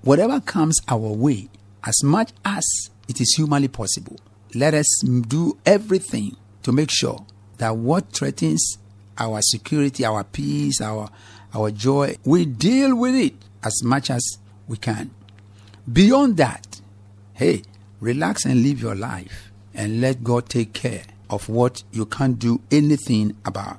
Whatever 0.04 0.40
comes 0.40 0.80
our 0.88 0.98
way, 0.98 1.50
as 1.84 2.04
much 2.04 2.32
as 2.44 2.64
it 3.08 3.20
is 3.20 3.34
humanly 3.36 3.68
possible, 3.68 4.20
let 4.54 4.76
us 4.76 5.02
do 5.04 5.58
everything 5.66 6.38
to 6.62 6.72
make 6.72 6.92
sure 6.92 7.26
that 7.58 7.76
what 7.76 8.12
threatens 8.12 8.78
our 9.18 9.40
security, 9.42 10.06
our 10.06 10.24
peace, 10.24 10.82
our, 10.82 11.10
our 11.54 11.72
joy, 11.72 12.16
we 12.24 12.46
deal 12.46 12.96
with 12.96 13.16
it 13.16 13.34
as 13.64 13.84
much 13.84 14.10
as 14.12 14.38
we 14.68 14.78
can. 14.78 15.10
Beyond 15.92 16.38
that, 16.38 16.75
hey, 17.36 17.62
relax 18.00 18.46
and 18.46 18.64
live 18.64 18.82
your 18.82 18.96
life 18.96 19.52
and 19.74 20.02
let 20.02 20.24
God 20.24 20.50
take 20.50 20.74
care 20.74 21.04
of 21.30 21.50
what 21.50 21.84
you 21.92 22.06
can't 22.06 22.40
do 22.40 22.62
anything 22.72 23.36
about. 23.46 23.78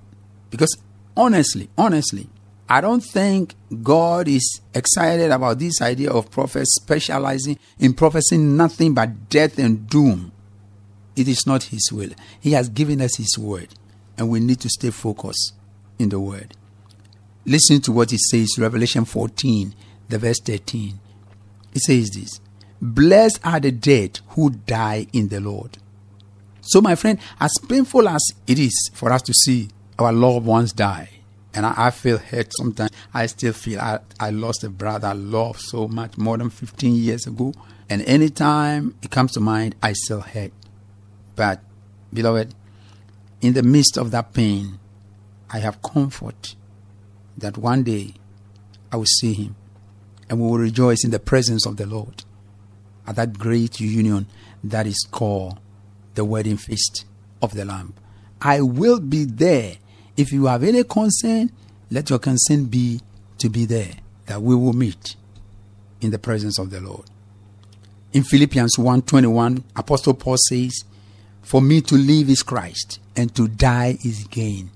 Because 0.51 0.77
honestly, 1.16 1.69
honestly, 1.77 2.29
I 2.69 2.81
don't 2.81 3.01
think 3.01 3.55
God 3.83 4.29
is 4.29 4.61
excited 4.75 5.31
about 5.31 5.59
this 5.59 5.81
idea 5.81 6.11
of 6.11 6.31
prophets 6.31 6.75
specializing 6.75 7.59
in 7.79 7.95
prophesying 7.95 8.57
nothing 8.57 8.92
but 8.92 9.29
death 9.29 9.59
and 9.59 9.88
doom. 9.88 10.33
It 11.14 11.29
is 11.29 11.47
not 11.47 11.64
His 11.64 11.90
will. 11.92 12.11
He 12.40 12.53
has 12.53 12.69
given 12.69 13.01
us 13.01 13.16
His 13.16 13.38
word, 13.38 13.69
and 14.19 14.29
we 14.29 14.40
need 14.40 14.61
to 14.61 14.69
stay 14.69 14.90
focused 14.90 15.55
in 15.99 16.11
the 16.11 16.21
word. 16.21 16.57
Listen 17.47 17.81
to 17.83 17.92
what 17.92 18.12
it 18.12 18.19
says, 18.19 18.59
Revelation 18.59 19.05
14, 19.05 19.75
the 20.09 20.19
verse 20.19 20.40
13. 20.40 20.99
It 21.73 21.81
says 21.83 22.11
this 22.11 22.40
Blessed 22.81 23.41
are 23.45 23.61
the 23.61 23.73
dead 23.73 24.21
who 24.31 24.51
die 24.51 25.07
in 25.12 25.29
the 25.29 25.41
Lord. 25.41 25.79
So, 26.61 26.81
my 26.81 26.95
friend, 26.95 27.19
as 27.41 27.53
painful 27.69 28.09
as 28.09 28.23
it 28.47 28.59
is 28.59 28.91
for 28.93 29.12
us 29.12 29.23
to 29.23 29.33
see 29.33 29.69
our 29.99 30.12
loved 30.12 30.47
ones 30.47 30.73
die, 30.73 31.11
and 31.55 31.65
I, 31.65 31.87
I, 31.87 31.91
feel 31.91 32.19
hurt 32.19 32.53
sometimes. 32.55 32.91
I 33.15 33.27
still 33.27 33.55
feel 33.55 33.81
I, 33.81 34.01
I 34.21 34.31
lost 34.31 34.62
a 34.62 34.69
brother 34.69 35.09
I 35.09 35.12
loved 35.12 35.61
so 35.61 35.89
much 35.89 36.19
more 36.19 36.37
than 36.37 36.51
15 36.51 36.95
years 36.95 37.27
ago. 37.27 37.55
And 37.89 38.03
anytime 38.03 38.95
it 39.01 39.11
comes 39.11 39.33
to 39.33 39.41
mind, 39.41 39.75
I 39.83 39.95
still 39.95 40.21
hurt. 40.21 40.53
But, 41.35 41.62
beloved, 42.12 42.55
in 43.41 43.55
the 43.55 43.62
midst 43.62 43.97
of 43.97 44.11
that 44.11 44.35
pain, 44.35 44.79
I 45.49 45.61
have 45.61 45.81
comfort 45.81 46.57
that 47.39 47.57
one 47.57 47.85
day 47.85 48.15
I 48.93 48.97
will 48.97 49.07
see 49.07 49.33
him 49.33 49.57
and 50.29 50.41
we 50.41 50.49
will 50.51 50.59
rejoice 50.59 51.05
in 51.05 51.11
the 51.11 51.21
presence 51.21 51.65
of 51.65 51.77
the 51.77 51.87
Lord 51.87 52.25
at 53.07 53.16
that 53.16 53.38
great 53.38 53.81
union 53.81 54.27
that 54.64 54.87
is 54.87 55.07
called 55.11 55.59
the 56.14 56.25
wedding 56.25 56.57
feast 56.57 57.05
of 57.42 57.55
the 57.55 57.64
Lamb. 57.64 57.95
I 58.40 58.61
will 58.61 59.01
be 59.01 59.25
there 59.25 59.77
if 60.16 60.33
you 60.33 60.47
have 60.47 60.62
any 60.62 60.83
concern, 60.83 61.53
let 61.90 62.11
your 62.11 62.19
concern 62.19 62.64
be 62.64 63.01
to 63.38 63.49
be 63.49 63.66
there, 63.66 63.92
that 64.27 64.40
we 64.40 64.55
will 64.55 64.73
meet 64.73 65.14
in 66.01 66.11
the 66.11 66.19
presence 66.19 66.59
of 66.59 66.71
the 66.71 66.81
Lord. 66.81 67.05
In 68.12 68.25
Philippians 68.25 68.79
1:21, 68.79 69.62
Apostle 69.75 70.14
Paul 70.14 70.38
says, 70.49 70.85
"For 71.42 71.61
me 71.61 71.83
to 71.83 71.97
live 71.97 72.31
is 72.31 72.42
Christ, 72.42 72.99
and 73.14 73.35
to 73.35 73.47
die 73.47 73.99
is 74.03 74.25
gain." 74.25 74.71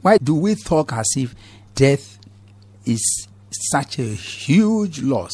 Why 0.00 0.18
do 0.18 0.34
we 0.34 0.54
talk 0.54 0.92
as 0.92 1.08
if 1.16 1.34
death 1.74 2.18
is 2.84 3.26
such 3.50 3.98
a 3.98 4.14
huge 4.14 5.00
loss? 5.00 5.32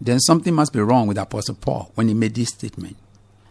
Then 0.00 0.20
something 0.20 0.54
must 0.54 0.72
be 0.72 0.80
wrong 0.80 1.06
with 1.06 1.18
Apostle 1.18 1.56
Paul 1.56 1.90
when 1.94 2.08
he 2.08 2.14
made 2.14 2.34
this 2.34 2.50
statement. 2.50 2.96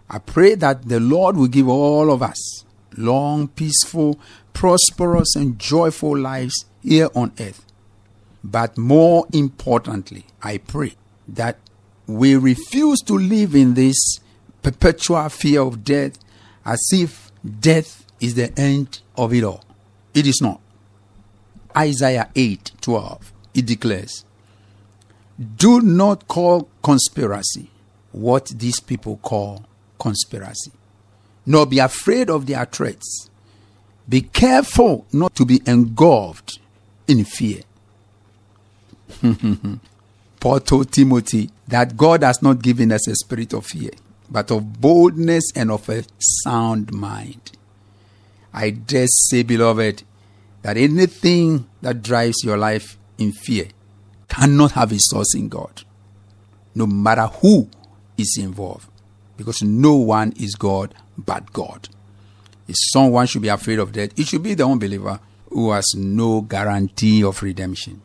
I 0.09 0.19
pray 0.19 0.55
that 0.55 0.87
the 0.87 0.99
Lord 0.99 1.35
will 1.35 1.47
give 1.47 1.67
all 1.67 2.11
of 2.11 2.21
us 2.21 2.63
long, 2.95 3.49
peaceful, 3.49 4.19
prosperous, 4.53 5.35
and 5.35 5.59
joyful 5.59 6.17
lives 6.17 6.65
here 6.81 7.09
on 7.13 7.33
earth. 7.39 7.65
But 8.43 8.77
more 8.77 9.27
importantly, 9.33 10.25
I 10.41 10.59
pray 10.59 10.93
that 11.27 11.57
we 12.07 12.35
refuse 12.35 12.99
to 13.01 13.13
live 13.13 13.53
in 13.53 13.73
this 13.73 14.19
perpetual 14.61 15.27
fear 15.29 15.61
of 15.61 15.83
death 15.83 16.17
as 16.65 16.79
if 16.93 17.31
death 17.59 18.05
is 18.19 18.35
the 18.35 18.57
end 18.57 19.01
of 19.17 19.33
it 19.33 19.43
all. 19.43 19.63
It 20.13 20.25
is 20.25 20.39
not. 20.41 20.61
Isaiah 21.75 22.29
8 22.35 22.71
12, 22.81 23.33
it 23.53 23.65
declares, 23.65 24.25
Do 25.55 25.81
not 25.81 26.27
call 26.27 26.67
conspiracy 26.81 27.69
what 28.11 28.47
these 28.47 28.79
people 28.79 29.17
call 29.17 29.65
conspiracy 29.99 30.71
nor 31.47 31.65
be 31.65 31.79
afraid 31.79 32.29
of 32.29 32.45
their 32.45 32.65
threats. 32.65 33.29
Be 34.07 34.21
careful 34.21 35.07
not 35.13 35.33
to 35.35 35.45
be 35.45 35.61
engulfed 35.65 36.59
in 37.07 37.23
fear. 37.23 37.61
Paul 40.39 40.59
told 40.59 40.91
Timothy 40.91 41.49
that 41.67 41.95
God 41.95 42.21
has 42.21 42.41
not 42.41 42.61
given 42.61 42.91
us 42.91 43.07
a 43.07 43.15
spirit 43.15 43.53
of 43.53 43.65
fear, 43.65 43.91
but 44.29 44.51
of 44.51 44.81
boldness 44.81 45.45
and 45.55 45.71
of 45.71 45.87
a 45.89 46.03
sound 46.19 46.93
mind. 46.93 47.53
I 48.53 48.71
dare 48.71 49.07
say, 49.07 49.43
beloved, 49.43 50.03
that 50.63 50.75
anything 50.75 51.67
that 51.81 52.03
drives 52.03 52.43
your 52.43 52.57
life 52.57 52.97
in 53.17 53.31
fear 53.31 53.67
cannot 54.27 54.71
have 54.73 54.91
a 54.91 54.99
source 54.99 55.33
in 55.35 55.49
God, 55.49 55.83
no 56.75 56.85
matter 56.85 57.27
who 57.27 57.69
is 58.17 58.37
involved, 58.39 58.89
because 59.37 59.61
no 59.61 59.95
one 59.95 60.33
is 60.39 60.55
God 60.55 60.93
but 61.17 61.51
God. 61.53 61.89
If 62.67 62.75
someone 62.91 63.27
should 63.27 63.41
be 63.41 63.47
afraid 63.47 63.79
of 63.79 63.93
death, 63.93 64.17
it 64.19 64.27
should 64.27 64.43
be 64.43 64.53
the 64.53 64.67
unbeliever 64.67 65.19
who 65.49 65.71
has 65.71 65.93
no 65.95 66.41
guarantee 66.41 67.23
of 67.23 67.41
redemption. 67.41 68.01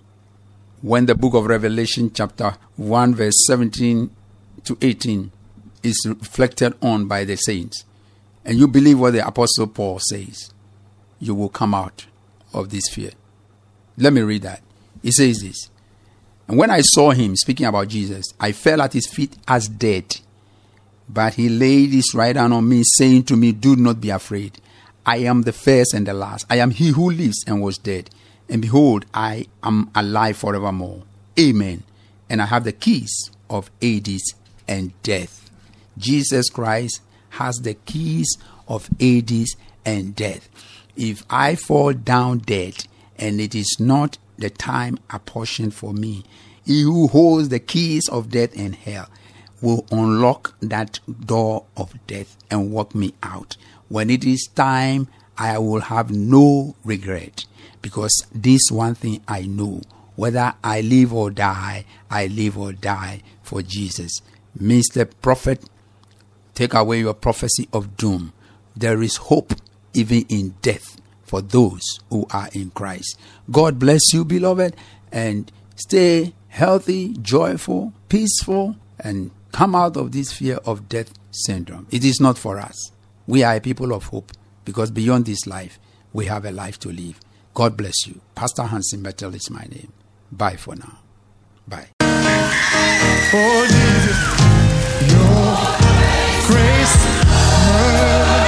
When 0.80 1.06
the 1.06 1.14
book 1.14 1.34
of 1.34 1.46
Revelation, 1.46 2.12
chapter 2.12 2.56
1, 2.76 3.14
verse 3.14 3.34
17 3.46 4.10
to 4.64 4.78
18, 4.80 5.32
is 5.82 6.06
reflected 6.08 6.74
on 6.80 7.06
by 7.06 7.24
the 7.24 7.36
saints, 7.36 7.84
and 8.44 8.58
you 8.58 8.68
believe 8.68 8.98
what 8.98 9.12
the 9.12 9.26
Apostle 9.26 9.66
Paul 9.66 9.98
says, 9.98 10.52
you 11.18 11.34
will 11.34 11.48
come 11.48 11.74
out 11.74 12.06
of 12.52 12.70
this 12.70 12.88
fear. 12.88 13.10
Let 13.96 14.12
me 14.12 14.22
read 14.22 14.42
that. 14.42 14.62
He 15.02 15.12
says 15.12 15.42
this. 15.42 15.70
And 16.48 16.58
when 16.58 16.70
I 16.70 16.80
saw 16.80 17.10
him 17.10 17.36
speaking 17.36 17.66
about 17.66 17.88
Jesus, 17.88 18.26
I 18.38 18.52
fell 18.52 18.82
at 18.82 18.92
his 18.92 19.06
feet 19.06 19.36
as 19.46 19.68
dead. 19.68 20.16
But 21.08 21.34
he 21.34 21.48
laid 21.48 21.90
his 21.90 22.14
right 22.14 22.34
hand 22.34 22.52
on 22.52 22.68
me, 22.68 22.82
saying 22.96 23.24
to 23.24 23.36
me, 23.36 23.52
Do 23.52 23.76
not 23.76 24.00
be 24.00 24.10
afraid. 24.10 24.60
I 25.04 25.18
am 25.18 25.42
the 25.42 25.52
first 25.52 25.94
and 25.94 26.06
the 26.06 26.14
last. 26.14 26.46
I 26.48 26.56
am 26.56 26.70
he 26.70 26.88
who 26.88 27.10
lives 27.10 27.44
and 27.46 27.60
was 27.60 27.78
dead. 27.78 28.10
And 28.48 28.62
behold, 28.62 29.06
I 29.12 29.46
am 29.62 29.90
alive 29.94 30.36
forevermore. 30.36 31.02
Amen. 31.38 31.82
And 32.28 32.40
I 32.40 32.46
have 32.46 32.64
the 32.64 32.72
keys 32.72 33.30
of 33.50 33.70
Hades 33.80 34.34
and 34.68 34.92
death. 35.02 35.50
Jesus 35.98 36.48
Christ 36.50 37.00
has 37.30 37.56
the 37.56 37.74
keys 37.74 38.36
of 38.68 38.88
Hades 38.98 39.56
and 39.84 40.14
death. 40.14 40.48
If 40.96 41.24
I 41.28 41.54
fall 41.54 41.92
down 41.92 42.38
dead 42.38 42.84
and 43.16 43.40
it 43.40 43.54
is 43.54 43.76
not 43.78 44.18
the 44.38 44.50
time 44.50 44.98
apportioned 45.10 45.74
for 45.74 45.92
me, 45.92 46.24
he 46.64 46.82
who 46.82 47.08
holds 47.08 47.48
the 47.48 47.60
keys 47.60 48.08
of 48.08 48.30
death 48.30 48.56
and 48.56 48.74
hell 48.74 49.08
will 49.60 49.86
unlock 49.90 50.54
that 50.60 51.00
door 51.24 51.64
of 51.76 51.94
death 52.06 52.36
and 52.50 52.72
walk 52.72 52.94
me 52.94 53.14
out. 53.22 53.56
When 53.88 54.10
it 54.10 54.24
is 54.24 54.48
time, 54.54 55.08
I 55.38 55.58
will 55.58 55.80
have 55.80 56.10
no 56.10 56.74
regret 56.84 57.46
because 57.80 58.26
this 58.34 58.70
one 58.70 58.94
thing 58.94 59.22
I 59.26 59.42
know 59.42 59.82
whether 60.14 60.54
I 60.62 60.82
live 60.82 61.12
or 61.12 61.30
die, 61.30 61.84
I 62.10 62.26
live 62.26 62.58
or 62.58 62.72
die 62.72 63.22
for 63.42 63.62
Jesus. 63.62 64.20
Mr. 64.60 65.10
Prophet, 65.22 65.64
take 66.54 66.74
away 66.74 67.00
your 67.00 67.14
prophecy 67.14 67.68
of 67.72 67.96
doom. 67.96 68.32
There 68.76 69.02
is 69.02 69.16
hope 69.16 69.54
even 69.94 70.24
in 70.28 70.54
death 70.62 71.00
for 71.32 71.40
those 71.40 71.80
who 72.10 72.26
are 72.30 72.50
in 72.52 72.68
Christ. 72.72 73.18
God 73.50 73.78
bless 73.78 74.12
you, 74.12 74.22
beloved, 74.22 74.76
and 75.10 75.50
stay 75.76 76.34
healthy, 76.48 77.14
joyful, 77.22 77.94
peaceful, 78.10 78.76
and 79.00 79.30
come 79.50 79.74
out 79.74 79.96
of 79.96 80.12
this 80.12 80.30
fear 80.30 80.56
of 80.66 80.90
death 80.90 81.14
syndrome. 81.30 81.86
It 81.90 82.04
is 82.04 82.20
not 82.20 82.36
for 82.36 82.58
us. 82.58 82.92
We 83.26 83.42
are 83.44 83.56
a 83.56 83.60
people 83.62 83.94
of 83.94 84.08
hope 84.08 84.32
because 84.66 84.90
beyond 84.90 85.24
this 85.24 85.46
life, 85.46 85.78
we 86.12 86.26
have 86.26 86.44
a 86.44 86.52
life 86.52 86.78
to 86.80 86.90
live. 86.90 87.18
God 87.54 87.78
bless 87.78 88.06
you. 88.06 88.20
Pastor 88.34 88.64
Hansen 88.64 89.00
Mettle 89.00 89.34
is 89.34 89.48
my 89.50 89.62
name. 89.70 89.90
Bye 90.30 90.56
for 90.56 90.76
now. 90.76 90.98
Bye. 91.66 91.88
Jesus, 93.70 94.18
your 95.08 95.56
grace, 96.46 96.96
mercy 97.06 98.41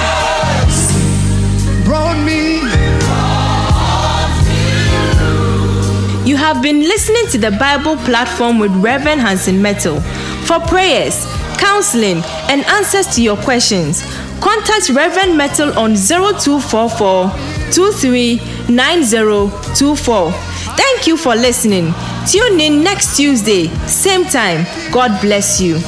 have 6.45 6.61
been 6.63 6.81
listening 6.81 7.27
to 7.29 7.39
the 7.39 7.51
Bible 7.53 7.97
platform 8.05 8.59
with 8.59 8.71
Reverend 8.77 9.19
Hansen 9.19 9.63
Mettle. 9.63 9.99
For 10.45 10.61
prayers, 10.61 11.25
counseling, 11.57 12.23
and 12.51 12.63
answers 12.67 13.07
to 13.15 13.23
your 13.23 13.39
questions, 13.39 14.03
contact 14.43 14.91
Reverend 14.91 15.39
Mettle 15.39 15.73
on 15.79 15.97
0244 15.97 17.31
239024. 17.73 20.33
Thank 20.77 21.07
you 21.07 21.17
for 21.17 21.35
listening. 21.35 21.95
Tune 22.31 22.61
in 22.61 22.85
next 22.85 23.17
Tuesday, 23.17 23.69
same 23.87 24.27
time. 24.27 24.67
God 24.93 25.19
bless 25.23 25.63
you. 25.63 25.79